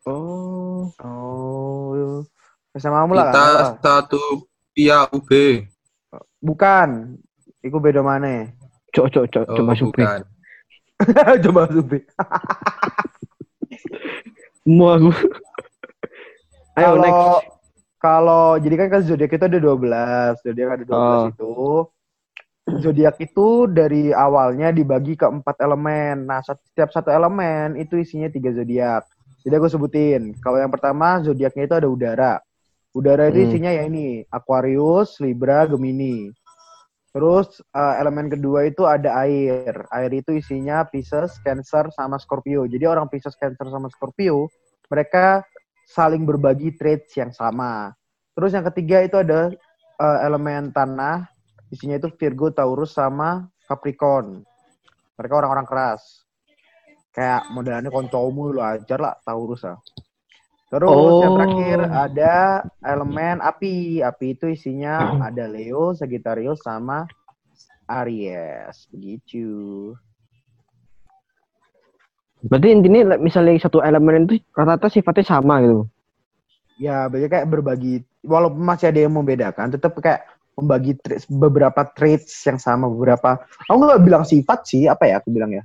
Oh. 0.03 0.91
Oh. 0.99 2.27
Sama 2.77 3.01
kamu 3.01 3.13
lah. 3.13 3.25
kita 3.27 3.43
kan? 3.43 3.65
satu 3.79 4.21
via 4.71 5.09
UB. 5.09 5.29
Bukan. 6.37 7.17
Iku 7.59 7.77
beda 7.77 7.99
mana? 7.99 8.53
Cok, 8.89 9.07
cok, 9.09 9.25
cok, 9.27 9.45
Oh, 9.45 9.55
coba 9.57 9.73
supi. 9.73 10.01
bukan. 10.01 10.21
Coba 11.43 11.61
Zubi. 11.69 11.99
Mau 14.65 14.89
aku. 14.91 15.09
Ayo 16.77 16.93
Kalau 16.93 16.97
next. 16.99 17.45
kalau 17.97 18.45
jadi 18.57 18.75
kan 18.75 18.87
kan 18.91 19.01
zodiak 19.01 19.29
itu 19.31 19.43
ada 19.43 19.59
12, 19.59 20.41
zodiak 20.41 20.69
ada 20.71 20.83
12 20.83 20.93
Oh. 20.93 21.25
itu. 21.27 21.53
Zodiak 22.79 23.15
itu 23.17 23.47
dari 23.65 24.09
awalnya 24.09 24.69
dibagi 24.69 25.13
ke 25.13 25.23
empat 25.23 25.57
elemen. 25.57 26.25
Nah, 26.25 26.41
setiap 26.41 26.91
satu 26.91 27.09
elemen 27.09 27.73
itu 27.75 27.95
isinya 27.95 28.27
tiga 28.27 28.51
zodiak. 28.51 29.07
Jadi 29.39 29.53
aku 29.53 29.67
sebutin. 29.67 30.35
Kalau 30.37 30.57
yang 30.57 30.69
pertama 30.69 31.21
zodiaknya 31.21 31.63
itu 31.63 31.75
ada 31.75 31.87
udara. 31.87 32.33
Udara 32.95 33.29
itu 33.29 33.39
Hmm. 33.43 33.47
isinya 33.51 33.71
ya 33.71 33.83
ini 33.87 34.23
Aquarius, 34.31 35.19
Libra, 35.19 35.67
Gemini. 35.67 36.31
Terus 37.11 37.59
eh, 37.73 37.95
elemen 37.97 38.29
kedua 38.29 38.69
itu 38.69 38.85
ada 38.85 39.25
air. 39.25 39.73
Air 39.89 40.11
itu 40.13 40.37
isinya 40.37 40.85
Pisces, 40.85 41.41
Cancer, 41.41 41.89
sama 41.95 42.21
Scorpio. 42.21 42.69
Jadi 42.69 42.85
orang 42.85 43.09
Pisces, 43.09 43.33
Cancer, 43.35 43.67
sama 43.73 43.89
Scorpio 43.89 44.47
mereka 44.87 45.43
saling 45.87 46.23
berbagi 46.27 46.75
traits 46.75 47.15
yang 47.17 47.31
sama. 47.33 47.95
Terus 48.37 48.53
yang 48.53 48.65
ketiga 48.69 49.01
itu 49.01 49.17
ada 49.17 49.49
eh, 49.97 50.19
elemen 50.25 50.69
tanah, 50.69 51.25
isinya 51.73 51.97
itu 51.97 52.13
Virgo, 52.13 52.53
Taurus 52.53 52.93
sama 52.93 53.49
Capricorn. 53.65 54.45
Mereka 55.17 55.33
orang-orang 55.33 55.65
keras. 55.65 56.23
Kayak 57.09 57.49
modelannya 57.49 57.89
koncomu 57.89 58.53
lu 58.53 58.61
ajar 58.61 59.01
lah 59.01 59.17
Taurus 59.25 59.65
lah. 59.65 59.81
Terus 60.67 61.13
yang 61.23 61.31
Oh. 61.31 61.35
terakhir 61.39 61.79
ada 61.87 62.35
elemen 62.83 63.39
api. 63.39 64.03
Api 64.03 64.35
itu 64.35 64.51
isinya 64.51 65.15
ada 65.31 65.47
Leo, 65.47 65.95
Sagittarius 65.95 66.59
sama 66.59 67.07
Aries. 67.87 68.91
Begitu. 68.91 69.95
Berarti 72.43 72.67
intinya 72.69 73.17
misalnya 73.17 73.57
satu 73.57 73.81
elemen 73.81 74.27
itu 74.29 74.43
rata-rata 74.53 74.91
sifatnya 74.91 75.25
sama 75.25 75.63
gitu. 75.63 75.87
Ya, 76.77 77.09
berarti 77.09 77.27
kayak 77.33 77.47
berbagi 77.49 78.05
walaupun 78.21 78.61
masih 78.61 78.93
ada 78.93 79.01
yang 79.01 79.17
membedakan, 79.17 79.73
tetap 79.73 79.97
kayak 79.97 80.29
membagi 80.53 80.93
traits, 81.01 81.25
beberapa 81.25 81.81
traits 81.97 82.45
yang 82.45 82.61
sama 82.61 82.85
beberapa. 82.85 83.41
Aku 83.65 83.81
nggak 83.81 84.03
bilang 84.05 84.23
sifat 84.27 84.69
sih, 84.69 84.85
apa 84.85 85.09
ya 85.09 85.17
aku 85.17 85.33
bilang 85.33 85.49
ya? 85.57 85.63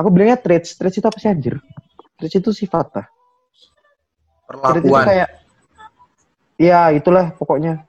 Aku 0.00 0.08
bilangnya 0.08 0.40
traits. 0.40 0.78
Traits 0.80 0.96
itu 0.96 1.04
apa 1.04 1.18
sih 1.20 1.28
anjir? 1.28 1.60
Traits 2.16 2.36
itu 2.40 2.50
sifat 2.56 2.86
lah. 2.96 3.06
Traits 4.48 4.80
itu 4.80 4.88
Perlakuan. 4.88 5.04
kayak 5.04 5.28
Ya, 6.58 6.90
itulah 6.90 7.30
pokoknya. 7.38 7.86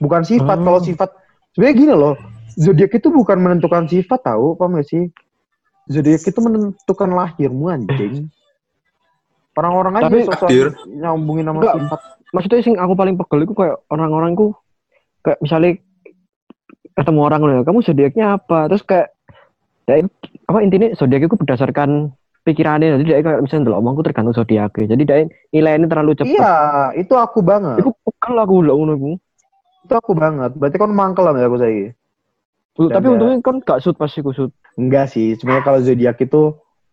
Bukan 0.00 0.24
sifat. 0.24 0.56
Oh. 0.56 0.64
Kalau 0.64 0.80
sifat 0.80 1.10
sebenarnya 1.52 1.76
gini 1.76 1.92
loh. 1.92 2.14
Zodiak 2.56 2.96
itu 2.96 3.12
bukan 3.12 3.36
menentukan 3.36 3.84
sifat 3.84 4.24
tahu, 4.24 4.56
paham 4.56 4.80
gak 4.80 4.88
sih? 4.88 5.12
Zodiak 5.92 6.24
itu 6.24 6.40
menentukan 6.40 7.12
lahirmu 7.12 7.68
anjing. 7.68 8.32
Orang-orang 9.52 10.00
aja 10.00 10.08
Tapi, 10.08 10.24
sosok 10.24 10.48
nyambungin 10.88 11.44
sama 11.44 11.60
Enggak. 11.60 11.76
sifat. 11.76 12.00
Maksudnya 12.32 12.64
sing 12.64 12.76
aku 12.80 12.92
paling 12.96 13.20
pegel 13.20 13.44
itu 13.44 13.52
kayak 13.52 13.76
orang-orang 13.92 14.32
ku 14.32 14.56
kayak 15.20 15.36
misalnya 15.44 15.76
ketemu 16.96 17.20
orang 17.20 17.40
loh, 17.44 17.60
kamu 17.60 17.78
zodiaknya 17.84 18.24
apa? 18.40 18.72
Terus 18.72 18.84
kayak 18.88 19.08
ya, 19.84 19.94
apa 20.48 20.58
intinya 20.64 20.88
zodiak 20.96 21.28
itu 21.28 21.36
berdasarkan 21.36 22.16
pikirannya. 22.46 22.94
Jadi 22.96 23.04
dia 23.04 23.18
kayak 23.26 23.40
misalnya 23.42 23.64
dulu 23.66 23.76
omongku 23.82 24.02
tergantung 24.06 24.34
zodiaknya. 24.38 24.86
Jadi 24.94 25.02
dia 25.02 25.16
nilainya 25.50 25.86
terlalu 25.90 26.12
cepat. 26.14 26.30
Iya, 26.30 26.52
itu 27.02 27.14
aku 27.18 27.38
banget. 27.42 27.82
Itu 27.82 27.90
pegel 28.06 28.34
aku 28.38 28.54
loh 28.62 28.74
ngono 28.78 28.92
iku. 28.94 29.10
Itu 29.84 29.94
aku 29.98 30.12
banget. 30.14 30.50
Berarti 30.54 30.76
kan 30.78 30.90
mangkel 30.94 31.24
lah 31.26 31.34
ya 31.36 31.46
aku 31.50 31.58
saya. 31.58 31.90
Tapi 32.76 33.06
untungnya 33.08 33.40
kan 33.40 33.56
gak 33.64 33.80
shoot 33.80 33.96
pasti 33.96 34.20
ku 34.20 34.30
shoot. 34.36 34.52
Enggak 34.76 35.08
sih, 35.08 35.32
sebenarnya 35.40 35.64
kalau 35.64 35.80
zodiak 35.80 36.16
itu 36.20 36.42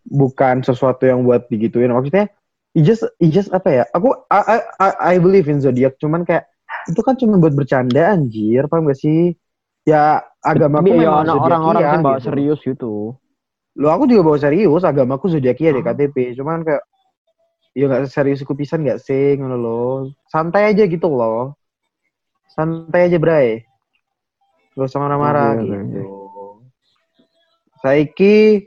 bukan 0.08 0.64
sesuatu 0.64 1.04
yang 1.04 1.28
buat 1.28 1.52
digituin. 1.52 1.92
Maksudnya, 1.92 2.32
it 2.72 2.84
just, 2.88 3.04
it 3.20 3.36
just 3.36 3.52
apa 3.52 3.68
ya? 3.68 3.84
Aku, 3.92 4.16
I, 4.32 4.64
I, 4.80 4.90
I- 5.16 5.22
believe 5.24 5.52
in 5.52 5.60
zodiak, 5.60 6.00
cuman 6.00 6.24
kayak 6.24 6.48
itu 6.88 7.00
kan 7.04 7.20
cuma 7.20 7.36
buat 7.44 7.52
bercanda 7.52 8.16
anjir, 8.16 8.64
paham 8.72 8.88
gak 8.88 9.00
sih? 9.00 9.36
Ya 9.84 10.24
agamaku 10.40 10.96
Tapi 10.96 11.04
ya 11.04 11.12
memang 11.12 11.28
orang-orang 11.44 11.84
bawa 12.00 12.20
gitu. 12.24 12.24
serius 12.24 12.60
gitu. 12.64 13.20
Lo 13.74 13.90
aku 13.90 14.06
juga 14.06 14.22
bawa 14.22 14.38
serius, 14.38 14.86
agamaku 14.86 15.34
zodiakia 15.34 15.74
di 15.74 15.82
KTP, 15.82 16.38
cuman 16.38 16.62
kayak 16.62 16.84
ya 17.74 17.90
nggak 17.90 18.06
serius 18.06 18.46
ku 18.46 18.54
pisan 18.54 18.86
nggak 18.86 19.02
sih 19.02 19.34
ngono 19.38 19.58
lo. 19.58 19.84
Santai 20.30 20.70
aja 20.70 20.86
gitu 20.86 21.10
loh. 21.10 21.58
Santai 22.54 23.10
aja, 23.10 23.18
Bray. 23.18 23.66
Gak 24.78 24.86
usah 24.86 25.02
marah-marah 25.02 25.58
oke, 25.58 25.66
gitu. 25.66 26.06
Saiki 27.82 28.66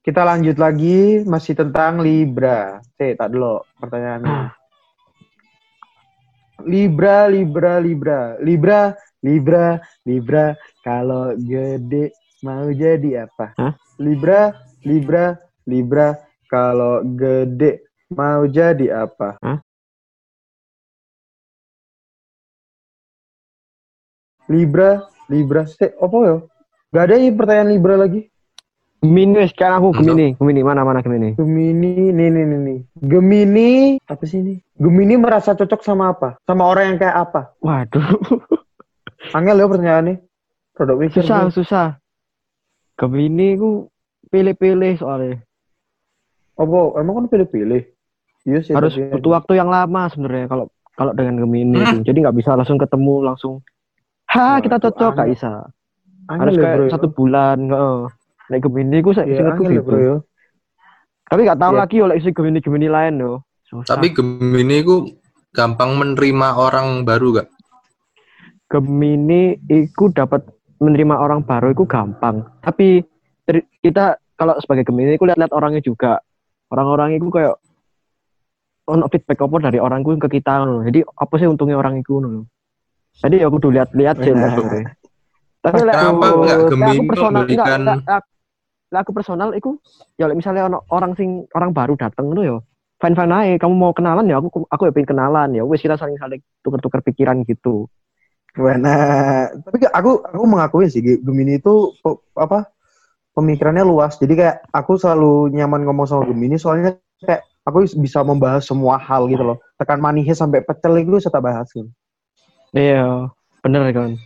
kita 0.00 0.24
lanjut 0.24 0.56
lagi 0.56 1.24
masih 1.28 1.52
tentang 1.52 2.00
Libra. 2.00 2.80
Cek, 2.96 3.20
tak 3.20 3.28
dulu 3.28 3.60
pertanyaannya. 3.76 4.56
Libra, 6.64 7.28
Libra, 7.28 7.76
Libra, 7.80 8.40
Libra, 8.40 8.96
Libra, 9.20 9.76
Libra. 10.08 10.56
Kalau 10.80 11.36
gede 11.36 12.16
mau 12.40 12.68
jadi 12.72 13.28
apa? 13.28 13.52
Hah? 13.60 13.72
Libra, 13.98 14.54
Libra, 14.86 15.34
Libra. 15.66 16.14
Kalau 16.48 17.04
gede 17.04 17.84
mau 18.14 18.46
jadi 18.48 19.04
apa? 19.04 19.36
Hah? 19.42 19.58
Libra, 24.48 25.04
Libra. 25.28 25.66
Cek, 25.68 25.98
apa 26.00 26.16
ya? 26.24 26.36
Gak 26.88 27.04
ada 27.04 27.14
ya 27.20 27.28
pertanyaan 27.36 27.68
Libra 27.74 27.94
lagi? 28.00 28.24
Gemini 28.98 29.46
sekarang 29.50 29.82
aku. 29.82 30.00
Gemini, 30.00 30.34
Gemini 30.40 30.60
mana 30.64 30.82
mana 30.82 31.04
Gemini. 31.04 31.36
Gemini, 31.36 32.10
nih 32.10 32.28
nih 32.32 32.44
nih 32.48 32.58
nih. 32.64 32.78
Gemini, 32.98 33.70
apa 34.08 34.24
sih 34.24 34.40
ini? 34.42 34.54
Gemini 34.74 35.14
merasa 35.20 35.54
cocok 35.54 35.84
sama 35.86 36.10
apa? 36.16 36.40
Sama 36.48 36.66
orang 36.66 36.94
yang 36.94 36.98
kayak 36.98 37.16
apa? 37.28 37.40
Waduh, 37.62 38.02
Angel 39.36 39.58
ya 39.58 39.66
pertanyaannya. 39.70 40.14
Produk 40.74 40.96
susah 41.10 41.46
nih. 41.46 41.54
susah. 41.54 41.86
Gemini 42.98 43.54
ku 43.54 43.86
pilih-pilih 44.28 44.98
soalnya. 44.98 45.38
Apa? 46.58 46.98
Emang 46.98 47.14
kan 47.16 47.26
pilih-pilih? 47.30 47.82
Iya 48.42 48.58
sih. 48.60 48.74
Harus 48.74 48.98
butuh 48.98 49.38
waktu 49.38 49.52
yang 49.54 49.70
lama 49.70 50.10
sebenarnya 50.10 50.50
kalau 50.50 50.66
kalau 50.92 51.14
dengan 51.14 51.38
Gemini 51.38 51.78
Hmm. 51.78 52.02
itu. 52.02 52.10
Jadi 52.10 52.18
nggak 52.26 52.36
bisa 52.36 52.58
langsung 52.58 52.76
ketemu 52.76 53.22
langsung. 53.22 53.62
Ha, 54.28 54.36
Wah, 54.36 54.58
kita 54.58 54.76
cocok 54.76 55.14
bisa. 55.24 55.70
Angel 56.28 56.40
Harus 56.44 56.54
ya, 56.54 56.60
kayak 56.60 56.76
bro, 56.76 56.84
ya. 56.84 56.90
satu 56.92 57.08
bulan. 57.08 57.58
Heeh. 57.64 57.98
Naik 58.48 58.62
Gemini 58.64 58.96
ku 58.98 59.10
saya 59.12 59.26
ingatku 59.28 59.62
gitu. 59.64 59.82
bro 59.84 59.98
ya. 59.98 60.16
Tapi 61.28 61.40
nggak 61.44 61.60
tahu 61.60 61.72
Iya. 61.72 61.80
lagi 61.80 61.96
oleh 62.02 62.14
isi 62.18 62.30
Gemini-Gemini 62.32 62.88
lain 62.88 63.14
loh. 63.20 63.38
Susah. 63.64 63.94
Tapi 63.94 64.10
Gemini 64.10 64.82
ku 64.82 65.06
gampang 65.54 65.94
menerima 65.94 66.48
orang 66.56 67.04
baru 67.04 67.40
gak? 67.40 67.48
Gemini 68.68 69.56
itu 69.64 70.12
dapat 70.12 70.44
menerima 70.78 71.14
orang 71.14 71.42
baru 71.42 71.74
itu 71.74 71.84
gampang. 71.84 72.42
Tapi 72.62 73.02
kita 73.82 74.18
kalau 74.34 74.54
sebagai 74.62 74.86
Gemini 74.86 75.18
itu 75.18 75.26
lihat-lihat 75.26 75.50
orangnya 75.50 75.82
juga. 75.82 76.22
Orang-orang 76.68 77.16
itu 77.16 77.26
kayak 77.32 77.56
ono 78.88 79.04
feedback 79.08 79.40
apa 79.40 79.56
dari 79.60 79.78
orang 79.80 80.00
itu 80.00 80.16
ke 80.16 80.40
kita 80.40 80.64
loh. 80.64 80.80
Jadi 80.84 81.04
apa 81.04 81.34
sih 81.36 81.48
untungnya 81.48 81.76
orang 81.76 82.00
itu 82.00 82.20
loh. 82.20 82.48
Jadi 83.18 83.42
ya 83.42 83.46
aku 83.50 83.58
dulu 83.58 83.74
lihat-lihat 83.76 84.16
sih 84.22 84.32
Nah. 84.32 84.40
maksudnya. 84.48 84.94
Tapi 85.58 85.78
lek 85.82 85.94
Kenapa 85.98 86.26
aku- 86.30 86.44
aku 86.46 86.64
personal 86.70 86.94
enggak, 86.94 87.32
memberikan- 87.34 87.80
enggak, 87.82 87.98
enggak. 87.98 88.22
Lek 88.88 89.00
aku 89.04 89.12
personal 89.12 89.50
itu 89.52 89.70
ya 90.16 90.24
misalnya 90.32 90.62
ono 90.70 90.78
orang 90.88 91.12
sing 91.18 91.44
orang 91.52 91.76
baru 91.76 91.92
datang 91.98 92.32
itu 92.32 92.40
ya 92.46 92.56
fine 92.98 93.14
fine 93.14 93.32
aja 93.34 93.54
kamu 93.60 93.74
mau 93.76 93.92
kenalan 93.92 94.24
ya 94.24 94.40
aku 94.40 94.64
aku 94.64 94.82
ya 94.88 94.92
pengen 94.96 95.08
kenalan 95.12 95.48
ya 95.52 95.62
wes 95.62 95.82
kita 95.84 95.94
saling 95.94 96.16
saling 96.16 96.40
tuker-tuker 96.64 97.04
pikiran 97.04 97.44
gitu 97.44 97.84
Nah, 98.56 99.52
tapi 99.62 99.84
aku 99.86 100.24
aku 100.24 100.44
mengakui 100.48 100.88
sih 100.88 101.04
Ge- 101.04 101.20
Gemini 101.22 101.60
itu 101.60 101.94
apa 102.34 102.72
pemikirannya 103.36 103.84
luas. 103.86 104.16
Jadi 104.18 104.34
kayak 104.34 104.56
aku 104.72 104.98
selalu 104.98 105.52
nyaman 105.54 105.84
ngomong 105.86 106.06
sama 106.08 106.22
Gemini 106.26 106.56
soalnya 106.58 106.96
kayak 107.22 107.46
aku 107.62 107.84
bisa 108.00 108.24
membahas 108.24 108.64
semua 108.64 108.96
hal 108.98 109.28
gitu 109.30 109.44
loh. 109.44 109.62
Tekan 109.78 110.02
manihe 110.02 110.32
sampai 110.34 110.64
pecel 110.64 110.98
itu 110.98 111.22
tak 111.28 111.44
bahas 111.44 111.68
gitu. 111.70 111.86
Iya, 112.74 113.30
bener 113.62 113.94
kan. 113.94 114.18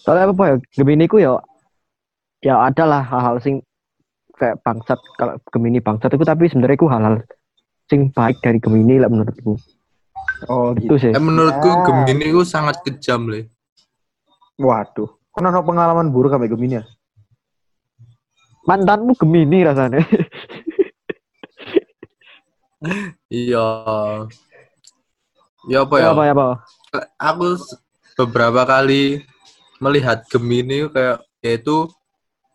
Soalnya 0.00 0.32
apa 0.32 0.44
ya, 0.48 0.56
Gemini 0.80 1.04
ku 1.04 1.20
ya, 1.20 1.36
ya 2.40 2.56
ada 2.56 2.84
lah 2.88 3.02
hal-hal 3.04 3.36
sing 3.44 3.60
kayak 4.40 4.56
bangsat, 4.64 4.96
kalau 5.20 5.36
Gemini 5.52 5.78
bangsat 5.84 6.16
itu 6.16 6.24
tapi 6.24 6.48
sebenarnya 6.48 6.80
ku 6.80 6.88
hal-hal 6.88 7.20
sing 7.92 8.08
baik 8.10 8.40
dari 8.40 8.56
Gemini 8.56 8.96
lah 8.96 9.12
menurutku. 9.12 9.60
Oh 10.48 10.72
Itu 10.72 10.96
sih. 10.96 11.12
Eh, 11.12 11.20
menurutku 11.20 11.68
Ya. 11.68 11.84
Gemini 11.84 12.32
ku 12.32 12.42
sangat 12.46 12.80
kejam 12.86 13.28
le. 13.28 13.50
Waduh. 14.56 15.08
Kan 15.36 15.48
ada 15.48 15.60
pengalaman 15.60 16.08
buruk 16.08 16.32
sama 16.32 16.48
Gemini 16.48 16.80
ya? 16.80 16.84
Mantanmu 18.64 19.12
Gemini 19.18 19.64
rasanya. 19.66 20.00
Iya. 23.28 23.66
Ya 25.68 25.84
apa 25.84 25.94
Ya 26.00 26.16
apa 26.16 26.22
ya 26.24 26.32
apa? 26.32 26.48
Aku 27.20 27.60
beberapa 28.16 28.64
kali 28.64 29.20
melihat 29.80 30.24
Gemini 30.32 30.88
kayak 30.88 31.20
yaitu 31.44 31.88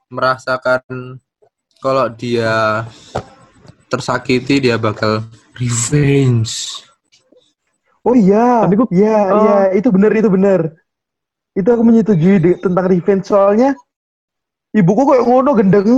merasakan 0.10 0.82
kalau 1.82 2.10
dia 2.10 2.86
tersakiti 3.89 4.62
dia 4.62 4.78
bakal 4.78 5.26
revenge. 5.58 6.85
Oh 8.05 8.13
iya. 8.13 8.63
Tapi 8.63 8.75
ku- 8.77 8.89
Iya, 8.93 9.17
Oh. 9.27 9.41
iya, 9.41 9.57
itu 9.73 9.89
benar 9.89 10.13
itu 10.13 10.29
benar. 10.29 10.59
Itu 11.51 11.67
aku 11.67 11.81
menyetujui 11.81 12.35
di- 12.37 12.59
tentang 12.59 12.85
revenge 12.85 13.25
soalnya 13.25 13.73
ibuku 14.71 15.01
kayak 15.03 15.25
ngono 15.25 15.51
gendeng. 15.53 15.89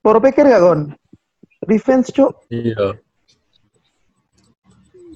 Baru 0.00 0.20
pikir 0.20 0.44
gak 0.44 0.60
kon? 0.60 0.80
Revenge, 1.64 2.12
Cuk. 2.12 2.46
Iya. 2.46 3.00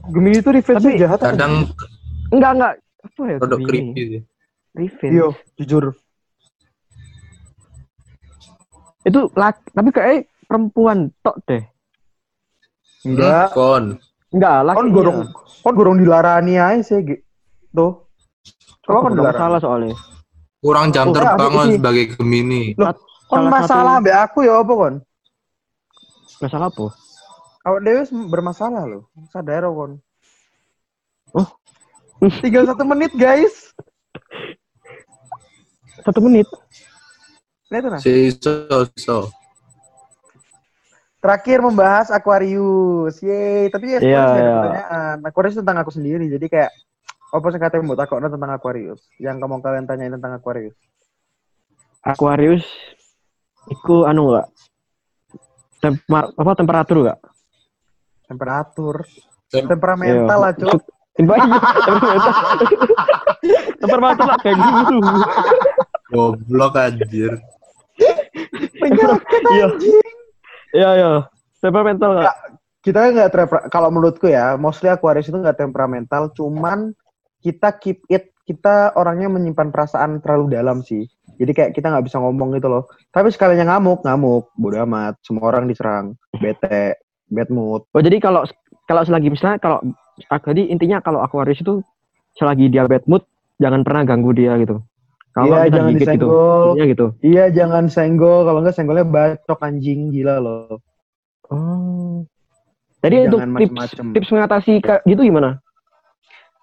Gemini 0.08 0.40
itu 0.40 0.50
revenge 0.50 0.80
Tapi- 0.82 0.98
jahat. 0.98 1.20
Kadang 1.20 1.68
Enggak 2.30 2.50
enggak. 2.56 2.74
Apa 3.00 3.20
ya 3.26 3.36
produk 3.38 3.58
creepy 3.62 4.02
sih. 4.08 4.22
Revenge. 4.72 5.12
Iya, 5.12 5.26
jujur. 5.56 5.84
Itu 9.00 9.20
laki, 9.32 9.60
tapi 9.70 9.88
kayak 9.90 10.16
perempuan 10.44 10.98
tok 11.20 11.36
deh. 11.44 11.62
Enggak. 13.02 13.52
Kon. 13.52 13.96
Enggak, 14.30 14.56
laki. 14.62 14.76
Kon 14.78 14.88
gorong 14.94 15.18
kon 15.60 15.74
gorong 15.74 15.96
dilarani 15.98 16.54
aja 16.56 16.80
sih, 16.80 16.98
Gi. 17.02 17.16
Tuh. 17.74 17.92
Coba 18.86 18.98
kon 19.02 19.14
dilarani. 19.18 19.38
salah 19.38 19.58
soalnya. 19.60 19.96
Kurang 20.60 20.86
jam 20.92 21.08
Oh, 21.10 21.14
terbang 21.16 21.52
ini- 21.66 21.76
sebagai 21.80 22.04
Gemini. 22.14 22.62
Loh, 22.76 22.92
Kon 23.26 23.46
Salah 23.46 23.50
masalah 23.50 23.92
satu- 23.94 23.98
ambek 24.02 24.16
aku 24.18 24.38
ya 24.42 24.54
apa 24.58 24.72
kon? 24.74 24.94
Nggak 26.38 26.50
salah 26.50 26.68
apa? 26.68 26.86
Awak 27.60 27.80
dewe 27.80 28.00
bermasalah 28.26 28.82
loh. 28.86 29.02
Sadar 29.30 29.62
kon. 29.70 29.92
Oh. 31.30 31.48
Tinggal 32.42 32.66
satu 32.66 32.82
menit 32.82 33.12
guys. 33.14 33.70
Satu 36.02 36.20
menit. 36.20 36.48
Lihat 37.70 37.86
nah. 37.86 38.00
Si 38.02 38.34
so, 38.34 38.66
so. 38.98 39.16
Terakhir 41.20 41.60
membahas 41.60 42.08
Aquarius. 42.08 43.20
Yeay, 43.20 43.68
tapi 43.68 43.92
ya 43.92 43.98
Iya, 43.98 44.00
sebenarnya 44.00 44.24
ada 44.24 44.40
iya. 44.40 44.54
pertanyaan. 44.56 45.16
Aquarius 45.22 45.56
tentang 45.56 45.76
aku 45.78 45.90
sendiri. 45.92 46.24
Jadi 46.26 46.46
kayak 46.48 46.70
apa 47.30 47.46
sih 47.46 47.60
katanya 47.60 47.84
mau 47.84 47.94
takutnya 47.94 48.26
tentang 48.26 48.50
Aquarius? 48.50 49.00
Yang 49.16 49.36
kamu 49.38 49.60
kalian 49.60 49.84
tanyain 49.84 50.14
tentang 50.16 50.32
Aquarius. 50.34 50.74
Aquarius 52.00 52.64
iku 53.68 54.08
anu 54.08 54.32
enggak? 54.32 54.48
Temper, 55.78 56.24
apa 56.32 56.52
temperatur 56.56 56.96
enggak? 56.98 57.18
Temperatur. 58.24 58.96
Tem- 59.50 59.68
Temperamental 59.68 60.38
lah, 60.40 60.52
Cuk. 60.54 60.80
Iya, 61.20 61.26
temperatur. 61.84 62.34
Temperatur 63.76 64.24
lah 64.24 64.38
kayak 64.40 64.56
gitu. 64.56 64.96
Goblok 66.08 66.74
anjir. 66.74 67.32
Penyakit 68.72 69.42
Iya. 69.52 69.66
Iya, 70.74 70.90
iya. 70.96 71.12
Temperamental 71.60 72.10
enggak? 72.16 72.36
Kita 72.80 73.00
nggak 73.12 73.30
temper- 73.30 73.66
kalau 73.68 73.92
menurutku 73.92 74.26
ya, 74.30 74.56
mostly 74.56 74.88
Aquarius 74.88 75.28
itu 75.28 75.36
nggak 75.36 75.60
temperamental, 75.60 76.32
cuman 76.32 76.96
kita 77.44 77.76
keep 77.76 78.00
it, 78.08 78.32
kita 78.48 78.96
orangnya 78.96 79.28
menyimpan 79.28 79.68
perasaan 79.68 80.24
terlalu 80.24 80.56
dalam 80.56 80.80
sih. 80.80 81.04
Jadi 81.36 81.52
kayak 81.52 81.70
kita 81.76 81.92
nggak 81.92 82.08
bisa 82.08 82.16
ngomong 82.20 82.56
gitu 82.56 82.68
loh. 82.72 82.88
Tapi 83.12 83.28
sekalinya 83.32 83.76
ngamuk, 83.76 84.04
ngamuk, 84.04 84.52
bodo 84.56 84.76
amat. 84.88 85.20
Semua 85.24 85.52
orang 85.52 85.68
diserang, 85.68 86.16
bete, 86.40 87.00
bad 87.28 87.48
mood. 87.52 87.84
Oh, 87.92 88.02
jadi 88.02 88.16
kalau 88.20 88.44
kalau 88.84 89.02
selagi 89.04 89.28
misalnya 89.32 89.60
kalau 89.60 89.80
jadi 90.50 90.68
intinya 90.68 91.00
kalau 91.00 91.24
Aquarius 91.24 91.60
itu 91.60 91.80
selagi 92.36 92.68
dia 92.68 92.84
bad 92.84 93.04
mood 93.08 93.24
jangan 93.60 93.84
pernah 93.84 94.04
ganggu 94.04 94.32
dia 94.32 94.56
gitu. 94.60 94.80
Kalau 95.30 95.46
Iya, 95.46 95.70
jangan 95.70 95.90
gigit 95.94 96.00
gitu. 96.02 96.06
disenggol. 96.10 96.68
Iya 96.74 96.84
gitu. 96.90 97.06
Iya, 97.22 97.44
jangan 97.54 97.84
senggol. 97.86 98.40
Kalau 98.42 98.58
enggak 98.62 98.76
senggolnya 98.76 99.06
bacok 99.06 99.60
anjing 99.62 100.10
gila 100.10 100.36
loh. 100.42 100.82
Oh. 101.50 102.26
Jadi 103.00 103.30
untuk 103.30 103.40
Jangan 103.40 103.50
tips 103.56 103.72
macem-macem. 103.72 104.04
tips 104.12 104.30
mengatasi 104.30 104.72
gitu 105.06 105.20
gimana? 105.24 105.50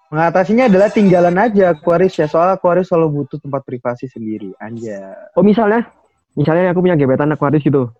Mengatasinya 0.08 0.72
adalah 0.72 0.88
tinggalan 0.88 1.36
aja 1.36 1.76
Aquarius 1.76 2.16
ya. 2.16 2.24
Soal 2.30 2.56
Aquarius 2.56 2.88
selalu 2.88 3.24
butuh 3.24 3.40
tempat 3.42 3.60
privasi 3.66 4.08
sendiri. 4.08 4.52
Anja. 4.56 5.12
Oh 5.36 5.44
misalnya, 5.44 5.84
misalnya 6.32 6.72
aku 6.72 6.80
punya 6.80 6.96
gebetan 6.96 7.28
Aquarius 7.34 7.60
gitu, 7.60 7.92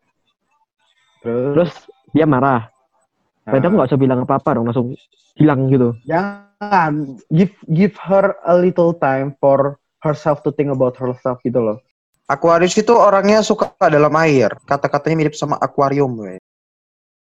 Terus, 1.21 1.53
terus 1.53 1.73
dia 2.17 2.25
marah. 2.25 2.71
Berarti 3.45 3.65
aku 3.65 3.75
nah, 3.75 3.77
nggak 3.83 3.91
usah 3.93 4.01
bilang 4.01 4.21
apa-apa 4.25 4.51
dong, 4.57 4.69
langsung 4.69 4.89
hilang 5.37 5.69
gitu. 5.73 5.97
jangan 6.05 7.17
give 7.33 7.53
give 7.73 7.97
her 7.97 8.37
a 8.45 8.55
little 8.55 8.93
time 8.97 9.33
for 9.41 9.77
herself 10.03 10.43
to 10.47 10.51
think 10.55 10.71
about 10.71 10.95
herself 10.99 11.39
gitu 11.43 11.59
loh. 11.63 11.79
Aquarius 12.29 12.77
itu 12.77 12.93
orangnya 12.93 13.41
suka 13.41 13.73
dalam 13.89 14.13
air. 14.21 14.53
Kata-katanya 14.69 15.17
mirip 15.25 15.35
sama 15.35 15.57
akuarium, 15.59 16.13
we. 16.21 16.37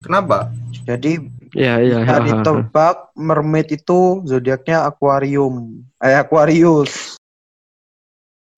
Kenapa? 0.03 0.51
Jadi 0.83 1.19
Iya 1.53 1.79
iya. 1.85 1.97
bisa 2.01 2.17
ditebak 2.25 3.13
mermaid 3.13 3.69
itu 3.69 4.25
zodiaknya 4.25 4.89
akuarium. 4.89 5.85
Eh 6.01 6.17
Aquarius. 6.17 7.15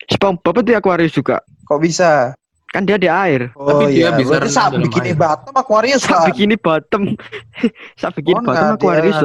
SpongeBob 0.07 0.63
itu 0.63 0.71
Aquarius 0.73 1.13
juga. 1.13 1.43
Kok 1.67 1.79
bisa? 1.83 2.31
Kan 2.75 2.83
dia 2.83 2.99
di 2.99 3.07
air. 3.07 3.55
Oh 3.55 3.71
Tapi 3.71 3.95
dia 3.95 4.11
iya, 4.11 4.19
bisa 4.19 4.35
berarti 4.35 4.51
renang 4.51 4.59
saat 4.59 4.71
bikini 4.75 5.11
air. 5.11 5.15
bottom 5.15 5.53
Aquarius 5.55 6.01
Sak 6.03 6.11
kan? 6.11 6.27
bikini 6.27 6.55
bottom. 6.59 7.01
Sak 8.03 8.11
bikini 8.13 8.35
Oh, 8.35 8.43
bottom 8.43 8.67
Aquarius. 8.75 9.17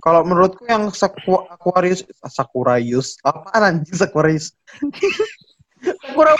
Kalau 0.00 0.20
menurutku 0.24 0.64
yang 0.64 0.88
Saku- 0.88 1.44
Aquarius, 1.52 2.00
Sakuraius, 2.24 3.20
apaan 3.20 3.60
anjing 3.60 3.92
Sakuraius? 3.92 4.56
Sakura. 5.84 6.32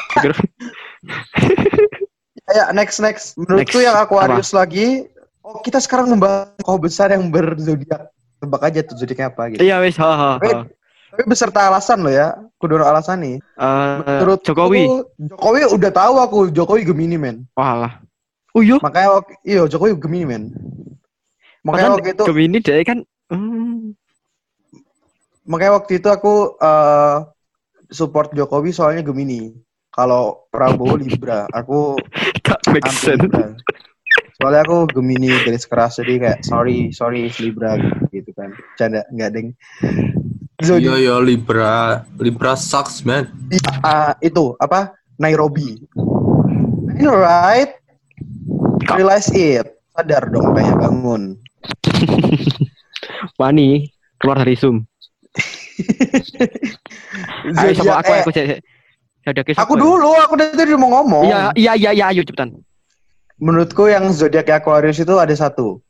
ya 2.49 2.73
next 2.73 2.99
next. 2.99 3.37
Menurutku 3.37 3.77
Next, 3.77 3.87
yang 3.93 3.97
Aquarius 4.01 4.51
lagi. 4.57 5.05
Oh 5.45 5.61
kita 5.61 5.79
sekarang 5.79 6.11
membahas 6.11 6.57
tokoh 6.57 6.81
besar 6.81 7.13
yang 7.13 7.29
berzodiak. 7.29 8.11
Tebak 8.37 8.63
aja 8.65 8.81
tuh 8.81 8.97
zodiaknya 8.97 9.29
apa 9.29 9.43
gitu. 9.53 9.61
Iya 9.61 9.77
wes, 9.81 9.97
ha 9.97 10.09
ha. 10.13 10.31
Tapi, 10.37 10.53
ha. 10.53 10.63
tapi 11.13 11.23
beserta 11.25 11.69
alasan 11.69 12.01
lo 12.01 12.09
ya. 12.09 12.33
Kudu 12.57 12.81
alasan 12.81 13.21
nih. 13.21 13.37
Eh, 13.39 13.97
Menurut 14.01 14.41
Jokowi. 14.41 14.89
Jokowi 15.21 15.61
udah 15.69 15.91
tahu 15.93 16.15
aku. 16.21 16.39
Jokowi 16.49 16.89
Gemini 16.89 17.21
men. 17.21 17.45
Walah. 17.53 18.01
Oh 18.57 18.65
iya. 18.65 18.81
Makanya 18.81 19.21
waktu, 19.21 19.33
iya 19.45 19.69
Jokowi 19.69 19.93
Gemini 20.01 20.25
men. 20.25 20.43
Makanya 21.61 21.67
Makanya 21.67 21.89
waktu 21.99 22.11
itu 22.15 22.25
Gemini 22.31 22.59
dia 22.63 22.79
kan 22.87 22.99
hmm, 23.27 23.99
makanya 25.51 25.73
waktu 25.83 25.99
itu 25.99 26.09
aku 26.09 26.55
eh, 26.63 27.17
support 27.91 28.31
Jokowi 28.33 28.71
soalnya 28.71 29.03
Gemini. 29.03 29.51
Kalau 29.91 30.47
Prabowo 30.53 30.95
Libra, 31.01 31.49
aku 31.51 31.97
tak 32.45 32.61
make 32.71 32.87
sense. 32.93 33.19
Libra. 33.19 33.57
Soalnya 34.37 34.63
aku 34.63 34.87
Gemini 34.93 35.33
garis 35.43 35.65
keras 35.65 35.97
jadi 35.99 36.15
kayak 36.21 36.39
sorry 36.45 36.93
sorry 36.93 37.33
Libra 37.41 37.81
gitu 38.13 38.31
kan. 38.37 38.53
Canda 38.79 39.03
nggak 39.11 39.31
deng. 39.35 39.49
Iya 40.57 40.81
Zodiak 40.81 40.99
ya 41.05 41.15
Libra, 41.21 41.75
Libra 42.17 42.57
sucks 42.57 43.05
man. 43.05 43.29
ah, 43.85 44.17
itu 44.25 44.57
apa 44.57 44.97
Nairobi. 45.21 45.85
Right? 46.97 47.77
Realize 48.89 49.29
it. 49.37 49.69
Sadar 49.93 50.33
dong 50.33 50.57
kayak 50.57 50.81
bangun. 50.81 51.37
Wani 53.41 53.93
keluar 54.17 54.41
dari 54.41 54.57
Zoom. 54.57 54.89
Ayo 57.61 57.77
sama 57.77 57.77
Zodiak 57.77 57.97
aku 58.01 58.13
eh, 58.13 58.21
aku 58.25 58.31
cek. 58.33 58.47
Zodiaknya 59.29 59.53
aku 59.61 59.61
siapa 59.61 59.75
ya? 59.77 59.83
dulu, 59.85 60.11
aku 60.25 60.35
dari 60.41 60.53
tadi 60.57 60.73
mau 60.73 60.91
ngomong. 61.01 61.25
Iya 61.29 61.41
iya 61.53 61.73
iya 61.77 61.91
iya 61.93 62.05
ayo 62.17 62.25
cepetan. 62.25 62.57
Menurutku 63.37 63.93
yang 63.93 64.09
zodiak 64.09 64.49
Aquarius 64.49 64.97
itu 64.97 65.13
ada 65.21 65.37
satu, 65.37 65.85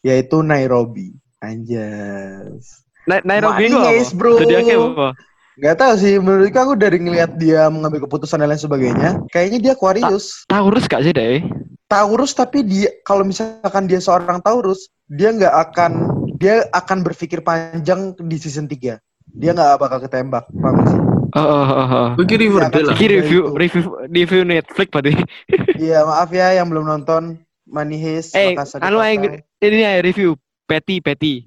yaitu 0.00 0.40
Nairobi. 0.40 1.12
Anjas. 1.44 2.83
Na 3.04 3.20
Nairobi 3.24 3.68
itu 3.68 3.76
Manis, 3.76 4.10
apa? 4.10 4.16
bro. 4.16 4.32
Zodiaknya 4.40 4.74
apa? 4.80 5.08
Gak 5.54 5.76
tahu 5.78 5.92
sih, 6.02 6.18
menurutku 6.18 6.58
aku 6.58 6.74
dari 6.74 6.98
ngelihat 6.98 7.38
dia 7.38 7.70
mengambil 7.70 8.10
keputusan 8.10 8.42
dan 8.42 8.50
lain 8.50 8.58
sebagainya, 8.58 9.22
kayaknya 9.30 9.58
dia 9.62 9.72
Aquarius. 9.78 10.42
Taurus 10.50 10.90
gak 10.90 11.06
sih 11.06 11.14
deh? 11.14 11.46
Taurus 11.86 12.34
tapi 12.34 12.66
dia 12.66 12.90
kalau 13.06 13.22
misalkan 13.22 13.86
dia 13.86 14.02
seorang 14.02 14.42
Taurus, 14.42 14.90
dia 15.06 15.30
nggak 15.30 15.54
akan 15.70 15.92
dia 16.42 16.66
akan 16.74 17.06
berpikir 17.06 17.38
panjang 17.46 18.18
di 18.18 18.34
season 18.34 18.66
3. 18.66 18.98
Dia 19.38 19.50
nggak 19.54 19.78
bakal 19.78 20.02
ketembak, 20.02 20.50
paham 20.58 20.74
gak 20.82 20.88
sih? 20.90 21.00
Oh, 21.34 21.42
oh, 21.42 21.66
oh, 21.66 21.86
oh. 21.86 22.06
Lah. 22.14 22.94
Iki 22.94 23.06
review 23.06 23.40
Itu. 23.50 23.58
review 23.58 23.82
review 24.06 24.42
Netflix 24.42 24.88
berarti. 24.90 25.14
Iya, 25.84 26.06
maaf 26.06 26.30
ya 26.30 26.54
yang 26.54 26.70
belum 26.70 26.86
nonton 26.86 27.42
Money 27.66 27.98
Heist, 27.98 28.38
Eh, 28.38 28.54
Makassar 28.54 28.78
anu 28.82 29.02
ini 29.02 29.82
ya 29.82 29.98
review 29.98 30.38
Betty 30.70 31.02
Betty. 31.02 31.46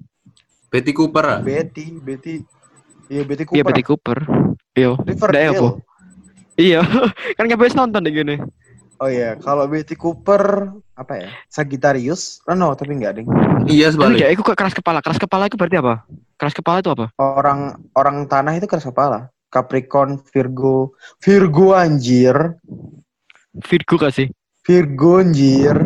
Betty 0.68 0.92
Cooper 0.92 1.24
ah. 1.24 1.40
Betty, 1.40 1.96
Betty. 1.96 2.44
Iya, 3.08 3.24
Betty 3.24 3.44
Cooper. 3.48 3.56
Iya 3.56 3.64
Betty 3.64 3.82
Cooper. 3.82 4.18
Iya. 4.76 4.90
Riverdale. 5.00 5.56
Apa? 5.56 5.68
Iya, 6.58 6.80
kan 7.38 7.46
nggak 7.46 7.60
bisa 7.62 7.78
nonton 7.78 8.04
deh 8.04 8.12
gini. 8.12 8.36
Oh 8.98 9.06
iya, 9.06 9.38
kalau 9.38 9.64
Betty 9.70 9.94
Cooper 9.94 10.74
apa 10.98 11.12
ya? 11.14 11.28
Sagittarius? 11.46 12.42
Oh, 12.50 12.58
no, 12.58 12.74
tapi 12.74 12.98
enggak, 12.98 13.22
Ding. 13.22 13.30
Iya 13.70 13.94
Tapi 13.94 13.94
sebalik. 13.94 14.18
dia, 14.18 14.28
aku 14.34 14.42
kok 14.42 14.58
keras 14.58 14.74
kepala. 14.74 14.98
Keras 14.98 15.22
kepala 15.22 15.46
itu 15.46 15.54
berarti 15.54 15.78
apa? 15.78 16.02
Keras 16.34 16.54
kepala 16.54 16.82
itu 16.82 16.90
apa? 16.90 17.06
Orang 17.16 17.78
orang 17.94 18.26
tanah 18.26 18.58
itu 18.58 18.66
keras 18.66 18.84
kepala. 18.84 19.30
Capricorn, 19.54 20.18
Virgo, 20.34 20.98
Virgo 21.22 21.78
anjir. 21.78 22.58
Virgo 23.64 23.94
gak 23.96 24.12
sih? 24.12 24.26
Virgo 24.66 25.22
anjir. 25.22 25.78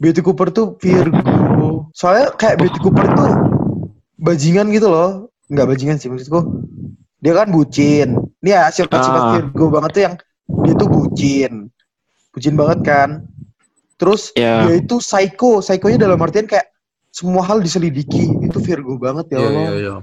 Betty 0.00 0.24
Cooper 0.24 0.48
tuh 0.48 0.80
Virgo. 0.80 1.92
Soalnya 1.92 2.32
kayak 2.40 2.56
Betty 2.56 2.80
Cooper 2.80 3.04
tuh 3.14 3.59
bajingan 4.20 4.68
gitu 4.70 4.86
loh. 4.86 5.10
Enggak 5.48 5.66
bajingan 5.66 5.96
sih 5.96 6.06
maksudku. 6.06 6.62
Dia 7.18 7.32
kan 7.34 7.48
bucin. 7.48 8.16
Ini 8.40 8.50
ya 8.50 8.62
sifat-sifat 8.68 9.20
Ah. 9.20 9.30
Virgo 9.34 9.66
banget 9.68 9.90
tuh 9.90 10.02
yang 10.02 10.14
dia 10.62 10.74
tuh 10.74 10.88
bucin. 10.88 11.52
Bucin 12.30 12.54
banget 12.54 12.78
kan. 12.82 13.08
Terus 13.96 14.32
Ya. 14.32 14.64
dia 14.64 14.78
itu 14.78 14.96
psycho. 14.98 15.60
Psychonya 15.60 16.00
dalam 16.00 16.16
artian 16.16 16.46
kayak 16.46 16.70
semua 17.10 17.42
hal 17.42 17.60
diselidiki. 17.60 18.30
Itu 18.40 18.60
Virgo 18.60 18.96
banget 18.96 19.28
ya 19.28 19.36
Iya 19.36 19.46
Allah. 19.46 19.60
iya 19.60 19.72
iya. 19.76 19.94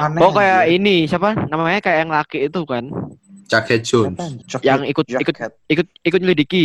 Aneh. 0.00 0.18
Oh 0.18 0.32
kayak 0.32 0.66
anjir. 0.66 0.74
ini 0.74 0.96
siapa? 1.06 1.30
Namanya 1.46 1.78
kayak 1.78 1.98
yang 2.02 2.10
laki 2.10 2.38
itu 2.42 2.60
kan? 2.64 2.90
Chuck 3.46 3.70
Jones. 3.78 4.18
Jacket- 4.42 4.66
Yang 4.66 4.80
ikut- 4.90 5.06
ikut- 5.06 5.22
jacket. 5.22 5.52
Ikut 5.70 5.86
ikut 6.02 6.18
nyelidiki. 6.18 6.64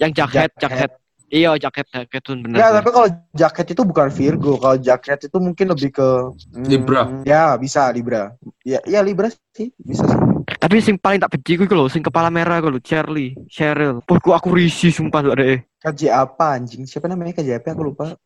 Yang 0.00 0.10
jaket 0.16 0.50
Jaket. 0.56 0.90
Iya 1.28 1.60
jaket 1.60 1.92
jaket 1.92 2.22
tuh 2.24 2.40
benar. 2.40 2.56
Enggak, 2.56 2.70
tapi 2.80 2.88
kalau 2.88 3.08
jaket 3.36 3.66
itu 3.76 3.82
bukan 3.84 4.08
Virgo. 4.08 4.52
Kalau 4.56 4.76
jaket 4.80 5.28
itu 5.28 5.36
mungkin 5.36 5.66
lebih 5.76 5.90
ke 5.92 6.08
hmm, 6.56 6.64
Libra. 6.64 7.02
Ya, 7.28 7.52
bisa 7.60 7.84
Libra. 7.92 8.32
Ya, 8.64 8.80
ya 8.88 9.04
Libra 9.04 9.28
sih, 9.52 9.68
bisa 9.76 10.08
sih. 10.08 10.18
Tapi 10.56 10.80
sing 10.80 10.96
paling 10.96 11.20
tak 11.20 11.36
benci 11.36 11.60
gue 11.60 11.68
loh, 11.68 11.92
sing 11.92 12.00
kepala 12.00 12.32
merah 12.32 12.56
gue 12.64 12.72
loh, 12.72 12.80
Charlie, 12.80 13.36
Cheryl. 13.52 14.00
Wah, 14.08 14.18
gua 14.24 14.40
aku 14.40 14.56
risih 14.56 14.88
sumpah 14.88 15.20
tuh 15.20 15.36
deh. 15.36 15.60
KJ 15.84 16.08
apa 16.08 16.56
anjing? 16.56 16.88
Siapa 16.88 17.04
namanya 17.04 17.36
KJP 17.36 17.76
aku 17.76 17.92
lupa. 17.92 18.16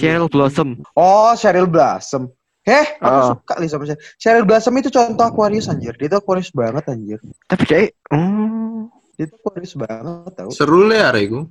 Cheryl 0.00 0.32
Blossom. 0.32 0.80
Oh, 0.96 1.36
Cheryl 1.36 1.68
Blossom. 1.68 2.32
Heh, 2.64 2.96
aku 3.02 3.18
Ah. 3.20 3.28
suka 3.36 3.54
nih 3.60 3.68
sama 3.68 3.84
Cheryl. 3.84 4.00
Cheryl 4.16 4.44
Blossom 4.48 4.74
itu 4.80 4.88
contoh 4.88 5.24
Aquarius 5.28 5.68
anjir. 5.68 5.92
Dia 6.00 6.08
tuh 6.08 6.24
Aquarius 6.24 6.48
banget 6.56 6.88
anjir. 6.88 7.20
Tapi 7.44 7.64
kayak, 7.68 7.88
hmm, 8.08 8.88
Dia 9.20 9.28
tuh 9.28 9.36
Aquarius 9.44 9.76
banget 9.76 10.32
tau. 10.32 10.48
Seru 10.56 10.88
le 10.88 10.96
hari 10.96 11.28
iku. 11.28 11.44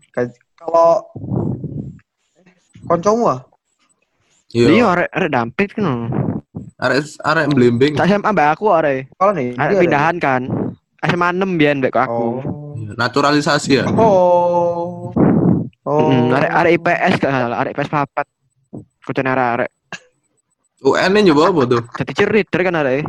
Kalau 0.61 1.01
koncomu 2.85 3.33
ah? 3.33 3.39
iya 4.53 4.69
Iya. 4.69 4.85
arek 4.93 5.09
arek 5.09 5.29
dampit 5.33 5.69
kan. 5.73 5.85
Arek 6.77 7.01
arek 7.25 7.45
blembing. 7.49 7.93
Tak 7.97 8.05
SMA 8.05 8.29
mbak 8.29 8.47
aku 8.53 8.69
arek. 8.69 9.09
Kalau 9.17 9.33
nih, 9.33 9.57
Arek 9.57 9.81
pindahan 9.81 10.15
kan. 10.21 10.41
SMA 11.01 11.33
6 11.33 11.57
biyen 11.57 11.81
mbak 11.81 11.97
aku. 11.97 12.45
Oh. 12.45 12.77
Naturalisasi 12.93 13.81
ya. 13.81 13.85
Oh. 13.97 15.09
Oh. 15.81 16.09
Mm, 16.13 16.29
arek 16.29 16.51
arek 16.53 16.71
IPS 16.77 17.13
gak 17.17 17.33
salah, 17.33 17.57
arek 17.57 17.73
IPS 17.73 17.89
papat. 17.89 18.27
Kucing 19.01 19.25
arek 19.25 19.47
arek. 19.57 19.69
UN 20.81 21.09
nya 21.13 21.21
nyoba 21.29 21.49
apa 21.49 21.61
tuh? 21.65 21.81
Jadi 22.05 22.11
cheerleader 22.13 22.61
kan 22.61 22.77
arek. 22.85 23.01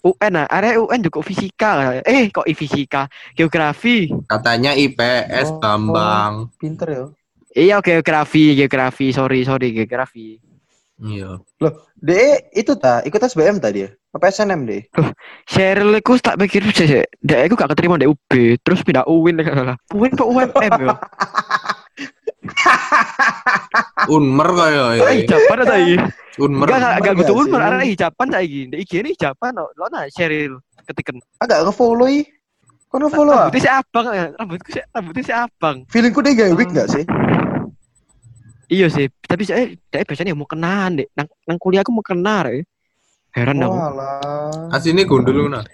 UN 0.00 0.32
ah, 0.40 0.46
arek 0.48 0.80
UN 0.80 1.00
juga 1.04 1.20
fisika. 1.20 1.70
Eh, 2.04 2.32
kok 2.32 2.48
i 2.48 2.54
fisika? 2.56 3.06
Geografi. 3.36 4.08
Katanya 4.24 4.72
IPS 4.72 5.52
Oh. 5.52 5.58
Bambang. 5.60 6.48
Pinter 6.56 6.88
ya. 6.88 7.04
Iya, 7.50 7.76
geografi, 7.82 8.54
geografi. 8.54 9.10
Sorry, 9.10 9.42
sorry, 9.42 9.74
geografi. 9.74 10.38
Iya. 11.00 11.40
DE 11.96 12.52
itu 12.52 12.72
tak 12.76 13.08
ikut 13.08 13.20
SBM 13.24 13.56
tadi 13.56 13.88
ya? 13.88 13.90
Apa 14.12 14.28
SNM 14.28 14.68
deh? 14.68 14.82
Cheryl 15.48 15.96
aku 15.96 16.20
tak 16.20 16.36
pikir 16.36 16.66
sih, 16.76 16.86
sih. 16.86 17.04
Dia 17.22 17.46
aku 17.46 17.56
gak 17.56 17.72
keterima 17.72 17.96
di 17.96 18.04
UB, 18.10 18.60
terus 18.60 18.84
pindah 18.84 19.08
UIN 19.08 19.40
salah. 19.40 19.76
UIN 19.96 20.12
kok 20.12 20.28
UMM 20.28 20.72
ya? 20.82 20.96
Unmer 24.14 24.48
kaya 24.54 24.84
ya. 24.98 25.02
Arek 25.04 25.16
hijaban 25.24 25.58
ta 25.62 25.76
iki? 25.76 25.96
Unmer. 26.40 26.66
Enggak 26.66 26.78
enggak 26.78 26.92
enggak 26.92 27.12
Enggak 27.12 27.26
kudu 27.26 27.32
unmer 27.36 27.60
arek 27.62 27.88
hijaban 27.92 28.26
saiki. 28.32 28.60
Ndek 28.70 28.80
IG 28.80 28.92
ini 29.00 29.08
hijaban 29.14 29.50
no. 29.54 29.64
Lo 29.76 29.86
nah 29.92 30.04
Sheryl 30.08 30.54
ketiken. 30.88 31.16
Agak 31.38 31.66
nge-follow 31.68 32.08
i. 32.08 32.26
Kok 32.90 32.98
nge-follow 32.98 33.34
ah? 33.34 33.46
Rambutnya 33.46 33.62
si 33.62 33.70
abang 33.70 34.06
ya. 34.10 34.26
Rambutku 34.34 34.68
si 34.74 34.80
rambutnya 34.90 35.22
si 35.22 35.32
abang. 35.34 35.76
Feelingku 35.92 36.20
dia 36.26 36.32
gak 36.34 36.56
wig 36.58 36.70
gak 36.74 36.88
sih? 36.90 37.04
Iya 38.70 38.86
sih, 38.86 39.10
tapi 39.26 39.42
saya 39.42 39.66
saya 39.90 40.06
biasanya 40.06 40.30
mau 40.30 40.46
kenalan 40.46 41.02
deh. 41.02 41.08
Nang, 41.18 41.26
nang 41.42 41.58
kuliah 41.58 41.82
aku 41.82 41.90
mau 41.90 42.06
kenal 42.06 42.46
ya. 42.46 42.62
Heran 43.34 43.66
aku. 43.66 43.74
Walah. 43.74 44.70
Asine 44.70 45.02
gondol 45.02 45.50
nah. 45.50 45.66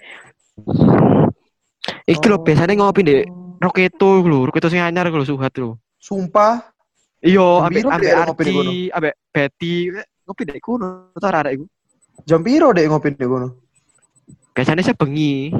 Iki 2.09 2.25
lho 2.25 2.37
biasanya 2.41 2.73
ngopi 2.73 3.01
deh. 3.05 3.21
Roketo 3.61 4.25
lho, 4.25 4.49
Roketo 4.49 4.73
sing 4.73 4.81
anyar 4.81 5.13
lho 5.13 5.25
suhat 5.25 5.53
lho. 5.61 5.77
Sumpah. 5.97 6.61
Iya, 7.21 7.65
ngopi 7.65 7.81
di 7.81 7.83
kono? 7.83 7.97
Arci, 7.97 8.57
ambek 8.93 9.13
Betty, 9.33 9.73
ngopi 10.23 10.41
deh 10.45 10.57
kuno. 10.61 11.11
Tahu 11.17 11.29
arek 11.33 11.53
iku. 11.57 11.65
Jam 12.25 12.41
piro 12.45 12.69
dek 12.71 12.85
ngopi 12.87 13.17
di 13.17 13.25
kono? 13.25 13.47
Biasanya 14.53 14.81
saya 14.85 14.97
bengi. 14.97 15.53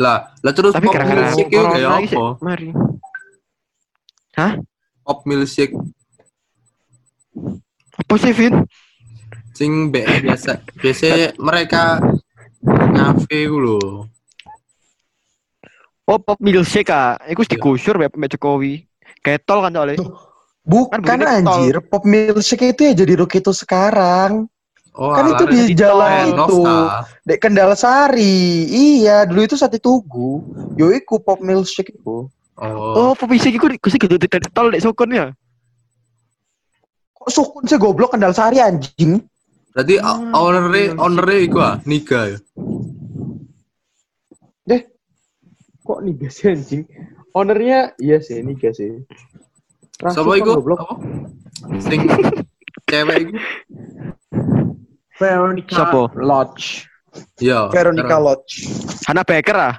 Lah, 0.00 0.32
lah 0.40 0.52
terus 0.56 0.72
Tapi 0.72 0.88
pop 0.88 0.94
gara-gara 0.96 1.28
milkshake 1.28 1.52
itu 1.52 1.60
kayak 1.60 1.90
apa? 1.92 2.26
Mari. 2.40 2.68
Pop 5.04 5.18
milkshake 5.28 5.74
Apa 8.00 8.14
sih, 8.16 8.32
Vin? 8.32 8.64
sing 9.60 9.92
be 9.92 10.00
biasa 10.08 10.64
biasa 10.80 11.36
mereka 11.36 12.00
ngafe 12.64 13.44
ku 13.44 13.58
lho. 13.60 13.80
Oh, 16.08 16.18
pop 16.18 16.40
milkshake 16.40 16.88
ah. 16.88 17.20
Iku 17.28 17.44
wis 17.44 17.50
digusur 17.52 18.00
Mbak 18.00 18.40
Jokowi. 18.40 18.89
Ketol 19.20 19.58
kan 19.64 19.72
soalnya. 19.76 19.96
Bukan 20.60 21.00
Kan 21.02 21.20
anjir, 21.24 21.80
pop 21.82 22.04
milkshake 22.04 22.76
itu 22.76 22.92
ya 22.92 22.92
jadi 22.92 23.18
Roketo 23.18 23.50
sekarang. 23.50 24.46
Oh, 24.92 25.14
Kan 25.16 25.32
itu 25.32 25.44
di 25.48 25.60
jalan 25.72 26.36
tol, 26.36 26.48
itu. 26.50 26.62
Dek 27.24 27.38
Kendal 27.40 27.72
Sari. 27.78 28.68
Iya, 28.68 29.24
dulu 29.24 29.40
itu 29.46 29.56
sate 29.56 29.80
tugu. 29.80 30.44
Yo 30.76 30.92
iku 30.92 31.22
pop 31.22 31.40
milkshake 31.40 31.96
itu. 31.96 32.28
Oh. 32.60 32.92
Oh, 32.94 33.12
pop 33.16 33.30
milkshake 33.30 33.56
iku 33.56 33.72
gue 33.72 33.90
sih 33.90 33.98
gitu 33.98 34.20
tol 34.52 34.68
dek 34.68 34.84
sokon 34.84 35.16
ya. 35.16 35.26
Kok 37.16 37.30
sukun 37.32 37.64
sih 37.68 37.80
goblok 37.80 38.14
Kendal 38.16 38.36
Sari 38.36 38.60
anjing? 38.60 39.20
Berarti 39.70 40.02
Hmm, 40.02 40.34
ownernya 40.34 40.98
ownernya 40.98 41.38
iku 41.46 41.58
ah, 41.62 41.76
Niga 41.86 42.36
ya. 42.36 42.38
Kok 45.80 46.06
niga 46.06 46.28
sih 46.30 46.46
anjing? 46.54 46.86
Ownernya 47.36 47.94
iya 48.02 48.18
sih 48.18 48.42
niga 48.42 48.74
sih. 48.74 49.02
Sapa 50.00 50.32
iku? 50.36 50.58
Apa? 50.58 50.96
Sing 51.78 52.08
cewek 52.88 53.16
iku. 53.28 53.32
Veronica 55.20 55.74
Siapa? 55.76 56.00
Lodge. 56.16 56.88
Iya. 57.38 57.68
Veronica 57.68 58.16
Lodge. 58.16 58.64
Hana 59.04 59.22
Baker 59.22 59.56
ah. 59.58 59.76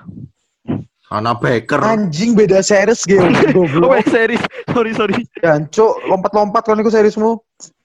Hannah 1.12 1.36
Baker. 1.36 1.76
Anjing 1.84 2.40
beda 2.40 2.64
series 2.64 3.04
game 3.04 3.36
Oh, 3.52 3.68
goblok. 3.68 4.00
series. 4.08 4.40
Sorry, 4.72 4.96
sorry. 4.96 5.16
Jancuk, 5.44 6.00
lompat-lompat 6.08 6.64
kan 6.64 6.80
iku 6.80 6.88
seriesmu. 6.88 7.36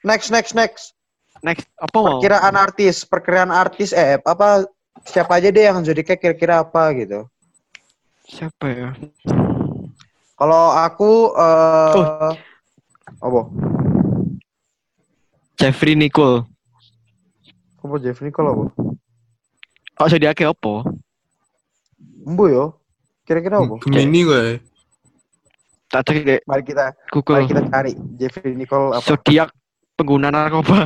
Next 0.06 0.30
next 0.30 0.54
next. 0.54 0.94
Next, 1.42 1.66
apa 1.82 1.96
mau? 1.98 2.22
Perkiraan 2.22 2.54
artis, 2.54 3.02
perkiraan 3.02 3.50
artis 3.50 3.90
eh 3.90 4.22
apa 4.22 4.64
siapa 5.04 5.42
aja 5.42 5.50
deh 5.50 5.64
yang 5.66 5.82
jadi 5.82 6.06
kayak 6.06 6.20
kira-kira 6.22 6.62
apa 6.62 6.94
gitu. 6.94 7.26
Siapa 8.30 8.66
ya? 8.70 8.88
Kalau 10.36 10.64
aku 10.76 11.32
eh 11.32 12.32
apa? 13.16 13.40
Jeffrey 15.56 15.96
Nicole. 15.96 16.44
Apa 17.80 17.96
Jeffrey 17.96 18.28
kalau 18.28 18.52
apa? 18.52 18.64
Oh, 19.96 20.06
Zodiac 20.12 20.36
apa? 20.44 20.84
Embu 22.20 22.44
yo. 22.52 22.64
Kira-kira 23.24 23.64
apa? 23.64 23.80
Gemini 23.80 24.20
gue. 24.28 24.44
Tak 25.86 26.02
cek 26.02 26.16
deh 26.26 26.40
Mari 26.44 26.62
kita 26.66 26.90
mari 26.92 27.08
Google. 27.14 27.46
kita 27.48 27.62
cari 27.72 27.92
Jeffrey 28.20 28.52
Nicole 28.52 28.92
apa? 28.92 29.06
Zodiac 29.08 29.48
pengguna 29.96 30.28
narkoba. 30.28 30.84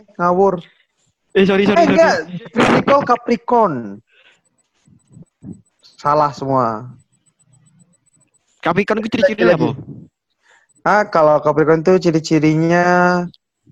Eh, 0.00 0.04
ngawur. 0.16 0.64
Eh, 1.36 1.44
sorry, 1.44 1.62
Eh 1.62 1.68
sorry, 1.68 1.84
sorry. 1.84 1.92
enggak, 1.92 2.16
Jeffrey 2.40 2.68
Nicole 2.80 3.04
Capricorn. 3.04 3.74
Salah 6.00 6.32
semua. 6.32 6.88
Capricorn 8.60 9.00
itu 9.00 9.08
ciri-ciri 9.16 9.42
Lagi, 9.48 9.56
apa? 9.56 9.68
Ah, 10.84 11.04
kalau 11.08 11.40
Capricorn 11.40 11.80
tuh 11.80 11.96
ciri-cirinya 11.96 12.84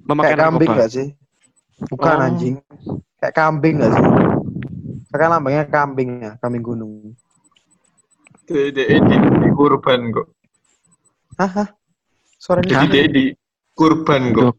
Memakai 0.08 0.32
kayak 0.32 0.40
kambing 0.40 0.70
nggak 0.72 0.90
sih? 0.92 1.08
Bukan 1.92 2.16
Oh. 2.16 2.24
anjing. 2.24 2.54
Kayak 3.20 3.34
kambing 3.36 3.74
nggak 3.80 3.92
sih? 3.92 4.04
Kan 5.12 5.28
lambangnya 5.32 5.64
kambing 5.68 6.10
ya, 6.24 6.32
kambing 6.40 6.64
gunung. 6.64 7.12
Edit 8.48 8.88
di 9.44 9.48
kurban 9.52 10.08
kok. 10.08 10.32
Hah? 11.36 11.68
Suaranya 12.40 12.84
Jadi 12.84 12.88
dia 12.88 13.04
di 13.08 13.24
kurban 13.76 14.32
kok. 14.32 14.56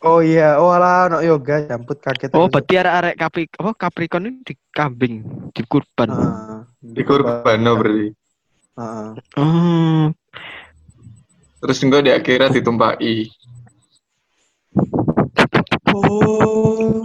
Oh 0.00 0.24
iya, 0.24 0.56
oh 0.56 0.72
alah 0.72 1.12
no 1.12 1.18
yoga, 1.20 1.66
camput 1.68 2.00
kaget. 2.00 2.32
Oh, 2.32 2.48
berarti 2.48 2.72
arek-arek 2.80 3.14
Capri 3.20 3.42
apa 3.52 3.70
Capricorn 3.76 4.32
ini 4.32 4.40
di 4.46 4.54
kambing, 4.72 5.14
di 5.52 5.62
kurban. 5.68 6.08
Ah, 6.08 6.64
Di 6.80 7.02
kurban 7.04 7.58
no 7.60 7.76
berarti. 7.76 8.08
Ah, 8.80 9.12
Oh, 9.36 10.08
Terus 11.60 11.78
enggak 11.84 12.02
di 12.02 12.10
akhirat 12.10 12.56
ditumpahi. 12.56 13.28
Oh. 15.90 17.04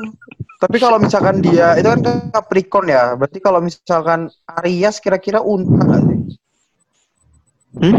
Tapi 0.56 0.78
kalau 0.80 0.98
misalkan 0.98 1.44
dia 1.44 1.76
itu 1.76 1.84
kan 1.86 2.00
Capricorn 2.32 2.88
ya, 2.88 3.14
berarti 3.14 3.44
kalau 3.44 3.60
misalkan 3.60 4.32
Aries 4.56 5.04
kira-kira 5.04 5.44
unta 5.44 5.84
nggak 5.84 6.02
sih? 6.02 6.20
hmm? 7.76 7.98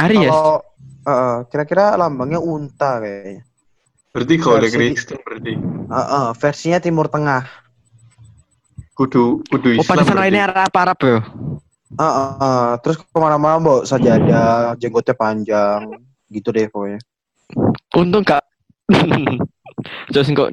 Aries. 0.00 0.24
Kalau 0.24 0.64
eh, 1.04 1.38
kira-kira 1.52 1.84
lambangnya 1.94 2.40
unta 2.40 2.98
kayaknya. 2.98 3.44
Berarti 4.10 4.34
kalau 4.38 4.56
ada 4.56 4.64
Versi- 4.64 4.90
Kristen 4.90 5.18
berarti 5.20 5.52
Eh, 5.84 5.98
eh, 6.00 6.28
versinya 6.34 6.78
Timur 6.80 7.06
Tengah. 7.06 7.44
kudu 8.94 9.42
kudu 9.44 9.68
Oh, 9.74 9.76
Islam. 9.76 9.90
pada 9.90 10.02
sana 10.06 10.22
ini 10.24 10.38
Arab 10.38 10.70
Arab 10.72 10.98
ya. 11.02 11.18
Eh, 11.94 12.02
eh, 12.02 12.30
eh. 12.42 12.70
Terus 12.82 12.96
ke 12.98 13.18
mana-mana 13.18 13.62
bawa 13.62 13.86
sajadah, 13.86 14.74
jenggotnya 14.82 15.14
panjang, 15.14 15.80
gitu 16.30 16.50
deh 16.50 16.66
pokoknya. 16.66 17.00
Untung 17.94 18.26
gak 18.26 18.42
Terus 20.10 20.28
kok 20.38 20.50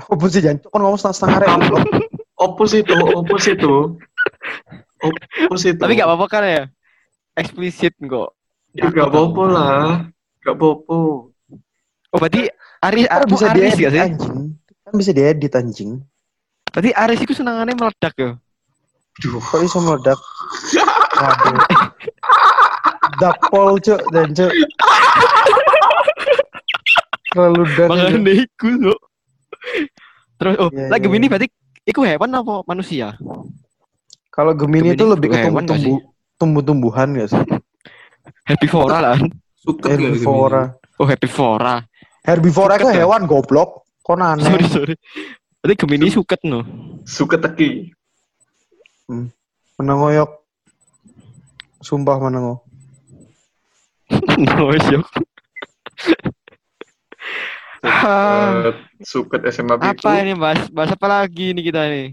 Apa 0.00 0.24
sih 0.32 0.40
jancok 0.40 0.70
kan 0.72 0.80
ngomong 0.80 0.98
setengah-setengah 0.98 1.38
rek. 1.38 1.48
goblok. 1.48 1.84
Opus 2.40 2.72
itu, 2.72 2.96
opus 2.96 3.44
itu. 3.52 4.00
Opus 5.44 5.62
itu. 5.68 5.76
tapi 5.76 5.92
gak 5.92 6.08
apa-apa 6.08 6.26
kan 6.26 6.42
ya? 6.48 6.64
Eksplisit 7.36 7.92
kok. 8.00 8.32
Ya, 8.72 8.88
gak 8.88 9.12
apa-apa 9.12 9.42
lah. 9.44 10.08
Gak 10.40 10.56
apa-apa. 10.56 11.28
Oh, 12.10 12.18
berarti 12.18 12.48
Aris 12.80 13.06
Kan 13.06 13.28
bisa 13.28 13.36
bisa 13.36 13.46
Aris 13.52 13.60
diedit 13.60 13.76
gak 13.84 13.92
sih? 13.92 14.00
anjing. 14.00 14.38
Kan 14.80 14.92
bisa 14.96 15.10
diedit 15.12 15.52
anjing. 15.52 15.90
Berarti 16.72 16.90
Aris 16.96 17.20
itu 17.20 17.32
senangannya 17.36 17.76
meledak 17.76 18.14
ya. 18.16 18.30
Duh. 19.20 19.36
Kok 19.36 19.60
bisa 19.60 19.78
meledak? 19.84 20.18
Waduh. 21.20 21.58
Dakpol 23.20 23.76
cuk 23.84 24.00
dan 24.16 24.28
cuk. 24.32 24.52
Terlalu 27.30 27.62
dan. 27.76 27.88
Makanya 27.92 28.32
iku 28.48 28.68
kok. 28.80 29.00
Terus 30.40 30.54
oh, 30.56 30.70
Iya, 30.72 30.88
lagi 30.88 31.06
iya, 31.06 31.16
iya. 31.20 31.28
berarti 31.28 31.48
iku 31.84 32.00
hewan 32.08 32.32
apa 32.32 32.64
manusia? 32.64 33.12
Kalau 34.32 34.56
Gemini 34.56 34.96
Gemini 34.96 34.96
itu 34.96 35.04
lebih 35.04 35.28
ke 35.28 35.36
hewan 35.36 35.68
nggak 35.68 35.76
tumbuh 35.84 35.98
tumbuh-tumbuhan 36.40 37.08
gak 37.12 37.28
sih? 37.28 37.42
Herbivora 38.48 38.98
lah. 39.04 39.18
Suket 39.60 40.00
Herbivora. 40.00 40.62
Oh, 40.96 41.04
herbivora. 41.04 41.84
Herbivora 42.24 42.80
itu 42.80 42.88
Suket 42.88 42.96
ya? 42.96 43.04
hewan 43.04 43.28
goblok. 43.28 43.84
Kok 44.00 44.16
aneh? 44.16 44.48
Sorry, 44.48 44.64
sorry. 44.72 44.94
Berarti 45.60 45.76
Gemini 45.76 46.08
suket 46.08 46.40
no. 46.48 46.64
Suka 47.04 47.36
teki. 47.36 47.92
Menengoyok. 49.76 50.30
Sumpah 51.80 52.16
menengo. 52.20 52.60
no, 54.38 54.70
syok. 54.76 55.06
Ah, 57.80 58.76
Suket 59.00 59.40
SMA 59.48 59.80
Biku. 59.80 60.04
apa 60.04 60.20
ini 60.20 60.36
bahas 60.36 60.68
bahas 60.68 60.92
apa 60.92 61.06
lagi 61.08 61.56
nih 61.56 61.64
kita 61.64 61.80
nih? 61.88 62.12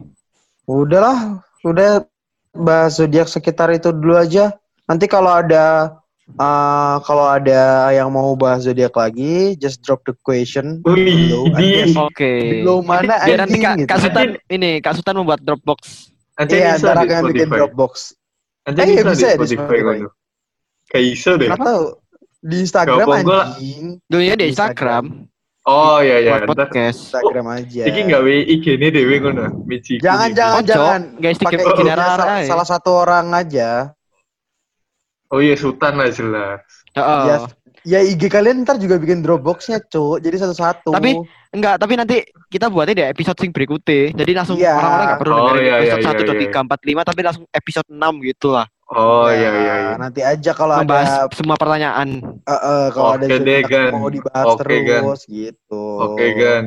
Udahlah, 0.63 1.43
udah 1.61 2.07
bahas 2.55 2.95
zodiak 2.95 3.27
sekitar 3.27 3.75
itu 3.75 3.91
dulu 3.91 4.15
aja. 4.15 4.55
Nanti 4.87 5.11
kalau 5.11 5.27
ada 5.27 5.91
eh, 6.23 6.95
kalau 7.03 7.27
ada 7.27 7.91
yang 7.91 8.07
mau 8.07 8.31
bahas 8.39 8.63
zodiak 8.63 8.95
lagi, 8.95 9.59
just 9.59 9.83
drop 9.83 9.99
the 10.07 10.15
question 10.23 10.79
below, 10.79 11.51
di- 11.51 11.83
anjing. 11.83 11.99
Oke. 11.99 12.31
below 12.63 12.79
mana 12.79 13.19
Biar 13.27 13.43
nanti 13.43 13.59
Kak, 13.59 13.67
anjing 13.67 13.87
Kak 13.87 13.97
gitu. 13.99 14.03
Sultan 14.07 14.27
ini 14.47 14.71
Kak 14.79 14.93
Sultan 14.95 15.15
membuat 15.19 15.43
Dropbox. 15.43 16.11
Nanti 16.37 16.53
Iya, 16.55 16.71
bisa 16.71 16.85
ntar 16.85 16.95
di 16.95 17.07
akan 17.07 17.21
bikin 17.25 17.33
Spotify. 17.41 17.57
Dropbox. 17.57 17.93
Nanti 18.63 18.79
Eh, 18.79 18.85
bisa 18.85 19.01
bisa 19.01 19.01
di 19.01 19.07
ya 19.07 19.27
di 19.27 19.35
Spotify. 19.35 19.57
Spotify. 19.57 19.95
kan. 19.97 20.15
Kayak 20.87 21.05
iso 21.09 21.31
deh. 21.33 21.47
Kenapa 21.47 21.65
tahu? 21.65 21.83
Di 22.37 22.55
Instagram 22.61 23.07
gua- 23.25 23.45
anjing. 23.49 23.83
Dulunya 24.05 24.35
di 24.35 24.45
Instagram, 24.47 25.05
Oh 25.67 25.99
iya 25.99 26.15
iya. 26.17 26.31
buat 26.37 26.47
podcast. 26.47 26.99
Instagram 27.11 27.45
aja. 27.51 27.83
iki 27.83 28.01
gawe 28.05 28.33
IG-ne 28.47 28.87
dhewe 28.87 29.15
ngono. 29.17 29.45
Michi. 29.65 29.99
Jangan 29.99 30.29
jangan 30.31 30.63
jangan. 30.63 31.01
guys, 31.17 31.35
Pakai 31.35 31.59
dikit- 31.59 31.75
sal- 31.83 32.23
aja. 32.23 32.47
salah 32.47 32.63
satu 32.63 32.91
orang 32.95 33.27
aja. 33.33 33.91
Oh 35.27 35.43
iya 35.43 35.59
Sultan 35.59 35.99
lah 35.99 36.07
jelas. 36.07 36.63
Heeh. 36.95 37.21
Ya, 37.27 37.35
ya 37.87 38.03
IG 38.03 38.27
kalian 38.27 38.61
ntar 38.61 38.75
juga 38.75 38.99
bikin 38.99 39.23
Dropbox-nya, 39.23 39.79
Cuk. 39.81 40.19
Jadi 40.19 40.35
satu-satu. 40.35 40.91
Tapi 40.91 41.15
Enggak, 41.47 41.79
tapi 41.79 41.95
nanti 41.95 42.17
kita 42.51 42.67
buatnya 42.67 42.93
di 42.93 43.05
episode 43.07 43.39
sing 43.39 43.49
berikutnya. 43.49 44.11
Jadi 44.13 44.31
langsung 44.35 44.59
Iya. 44.59 44.75
orang-orang 44.75 45.07
nggak 45.07 45.21
perlu 45.23 45.33
Oh, 45.33 45.39
dengerin 45.47 45.63
iya, 45.63 45.73
episode 45.79 45.97
iya, 45.97 46.11
1, 46.11 46.21
2, 46.21 46.35
iya, 46.35 46.41
3, 46.43 46.59
4, 46.59 46.79
5, 46.83 47.01
tapi 47.01 47.19
langsung 47.23 47.45
episode 47.49 47.87
6 47.89 48.13
gitu 48.21 48.47
lah. 48.51 48.65
Oh 48.87 49.25
Ya, 49.25 49.33
iya 49.33 49.49
iya 49.53 49.75
iya. 49.81 49.93
Nanti 49.95 50.21
aja 50.21 50.51
kalau 50.51 50.75
Membahas 50.77 51.07
ada 51.23 51.31
semua 51.33 51.55
pertanyaan. 51.55 52.07
eh, 52.21 52.51
eh, 52.53 52.85
kalau 52.89 53.09
ada 53.09 53.23
Oke 53.25 53.31
deh, 53.33 53.39
cerita 53.57 53.67
Gan. 53.69 53.89
mau 53.93 54.07
dibahas 54.07 54.45
Oke, 54.45 54.75
Gan. 54.77 55.01
terus 55.01 55.21
gitu. 55.25 55.83
Oke 55.97 56.25
Gan. 56.35 56.63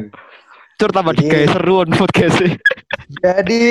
Cur 0.75 0.91
tambah 0.91 1.13
Jadi- 1.13 1.23
digawe 1.23 1.47
seruan 1.51 1.89
podcastnya. 1.93 2.53
Jadi 3.21 3.63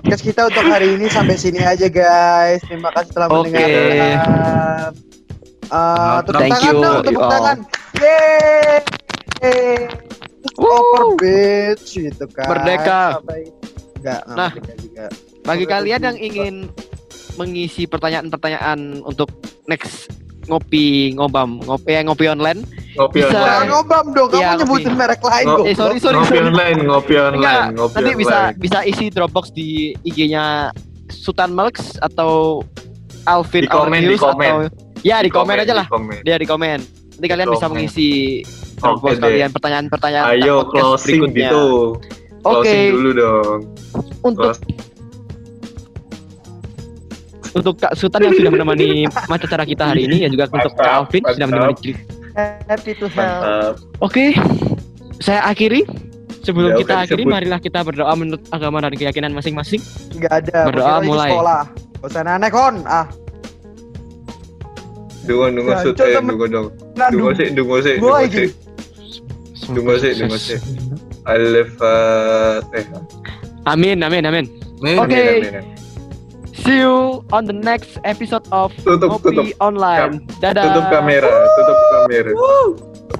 podcast 0.00 0.24
kita 0.24 0.40
untuk 0.48 0.64
hari 0.64 0.96
ini 0.96 1.06
sampai 1.06 1.36
sini 1.36 1.60
aja 1.60 1.86
guys. 1.86 2.64
Terima 2.64 2.88
kasih 2.90 3.12
telah 3.12 3.28
Oke. 3.30 3.52
mendengarkan. 3.52 4.92
Uh, 5.66 6.18
tepuk 6.22 6.40
Thank 6.40 6.52
tangan 6.54 6.64
you, 6.66 6.74
dong, 6.78 6.96
tepuk 7.00 7.12
you 7.14 7.30
tangan. 7.30 7.56
Yeay. 7.94 8.78
Over 10.54 11.18
bitch 11.18 11.88
gitu 11.90 12.24
kan. 12.30 12.46
Merdeka. 12.46 13.00
Enggak, 13.96 14.20
enggak 14.22 14.22
Nah. 14.30 14.50
juga. 14.76 15.04
Bagi 15.42 15.64
kalian 15.66 16.00
yang 16.02 16.16
ingin 16.16 16.54
mengisi 17.34 17.84
pertanyaan-pertanyaan 17.84 19.02
untuk 19.02 19.28
next 19.66 20.12
ngopi 20.44 21.10
ngobam 21.10 21.56
ngopi 21.58 21.90
eh, 21.90 22.04
ngopi 22.04 22.28
online 22.28 22.60
Ngopi 22.94 23.18
Bisa. 23.18 23.32
Online. 23.34 23.66
ngobam 23.66 24.04
dong, 24.12 24.28
kamu 24.28 24.38
Iya, 24.38 24.50
nyebutin 24.54 24.84
ngopi. 24.86 25.00
merek 25.00 25.20
lain 25.24 25.44
Ngo- 25.44 25.56
kok. 25.56 25.64
eh 25.64 25.74
sorry 25.74 25.96
sorry 25.98 26.14
Ngopi 26.14 26.28
sorry 26.28 26.40
online, 26.44 26.78
ngopi 26.84 27.12
Enggak, 27.12 27.26
online, 27.32 27.72
ngopi 27.74 27.94
nanti 27.96 28.12
bisa 28.14 28.36
online. 28.38 28.58
bisa 28.60 28.78
isi 28.84 29.04
Dropbox 29.08 29.44
di 29.50 29.68
IG-nya 30.04 30.44
Sultan 31.10 31.50
Melks 31.50 31.96
atau 31.98 32.60
Alvin 33.24 33.64
Di 33.64 33.68
komen, 33.68 33.98
di 33.98 34.06
Aurelius 34.06 34.20
komen. 34.20 34.46
atau 34.46 34.58
ya 35.08 35.16
di, 35.18 35.28
komen, 35.28 35.56
aja 35.58 35.74
lah 35.74 35.84
Di 35.84 35.92
komen. 35.92 36.18
dia 36.22 36.36
di 36.36 36.46
komen 36.46 36.78
nanti 37.14 37.26
kalian 37.26 37.48
bisa 37.48 37.66
mengisi 37.66 38.42
deh. 38.42 39.16
kalian 39.16 39.50
pertanyaan-pertanyaan 39.50 40.26
Ayo 40.34 40.54
podcast 40.62 40.74
closing 40.74 41.20
berikutnya. 41.22 41.48
gitu. 41.48 41.66
Oke. 42.42 42.52
Closing 42.64 42.90
dulu 42.92 43.10
dong. 43.14 43.58
untuk 44.22 44.50
Close. 44.50 44.60
untuk 47.54 47.74
Kak 47.78 47.94
Sultan 47.94 48.20
yang 48.24 48.34
sudah 48.34 48.50
menemani 48.50 48.88
mata 49.30 49.46
cara 49.46 49.62
kita 49.62 49.84
hari 49.86 50.04
ini 50.04 50.26
dan 50.26 50.30
juga 50.30 50.50
untuk 50.50 50.74
Kak 50.74 50.82
Mantap, 50.82 50.98
Alvin 50.98 51.22
sudah 51.24 51.46
mantap. 51.46 51.54
menemani 51.54 51.74
cerita. 51.78 52.02
Happy 52.66 52.92
to 52.92 53.06
help. 53.06 53.14
Mantap. 53.14 53.74
Oke, 54.00 54.24
saya 55.18 55.40
akhiri. 55.44 55.86
Sebelum 56.42 56.74
Ya, 56.74 56.76
kita 56.76 56.94
akhiri, 57.00 57.24
disebut. 57.24 57.32
marilah 57.32 57.56
kita 57.56 57.80
berdoa 57.80 58.12
menurut 58.12 58.42
agama 58.50 58.76
dan 58.76 58.92
keyakinan 58.92 59.32
masing-masing. 59.32 59.80
Enggak 60.12 60.44
ada. 60.44 60.68
Berdoa 60.68 60.94
mulai. 61.00 61.30
Sekolah. 61.30 61.62
Usah 62.04 62.20
aneh 62.20 62.50
kon. 62.52 62.84
Ah, 62.84 63.08
Dungo 65.24 65.46
dungo 65.50 65.72
Ya, 65.72 65.80
sut 65.82 65.94
coba 65.96 66.08
eh 66.12 66.20
dungo 66.20 66.46
dong. 66.46 66.68
nah, 66.94 67.08
Dungo 67.08 67.30
sih, 67.32 67.48
dungo 67.52 67.76
sih, 67.80 67.96
Gua 67.96 68.24
dungo 68.24 68.32
sih. 68.32 68.48
Dungo 69.72 69.94
sih, 69.96 70.12
dungo 70.16 70.36
sih. 70.36 70.58
Alif 71.24 71.70
eh 71.80 72.84
Amin, 73.64 74.04
amin, 74.04 74.24
amin. 74.28 74.44
Oke. 75.00 75.48
See 76.52 76.80
you 76.80 77.24
on 77.32 77.44
the 77.44 77.56
next 77.56 77.96
episode 78.04 78.44
of 78.52 78.72
Tutup, 78.84 79.20
Ngopi 79.20 79.32
tutup. 79.32 79.46
Online. 79.60 80.20
Dadah. 80.40 80.64
Tutup 80.64 80.86
kamera, 80.92 81.32
tutup 81.56 81.78
kamera. 81.92 82.32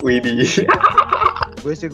Widih. 0.04 0.64
gue 1.64 1.72
sih 1.72 1.88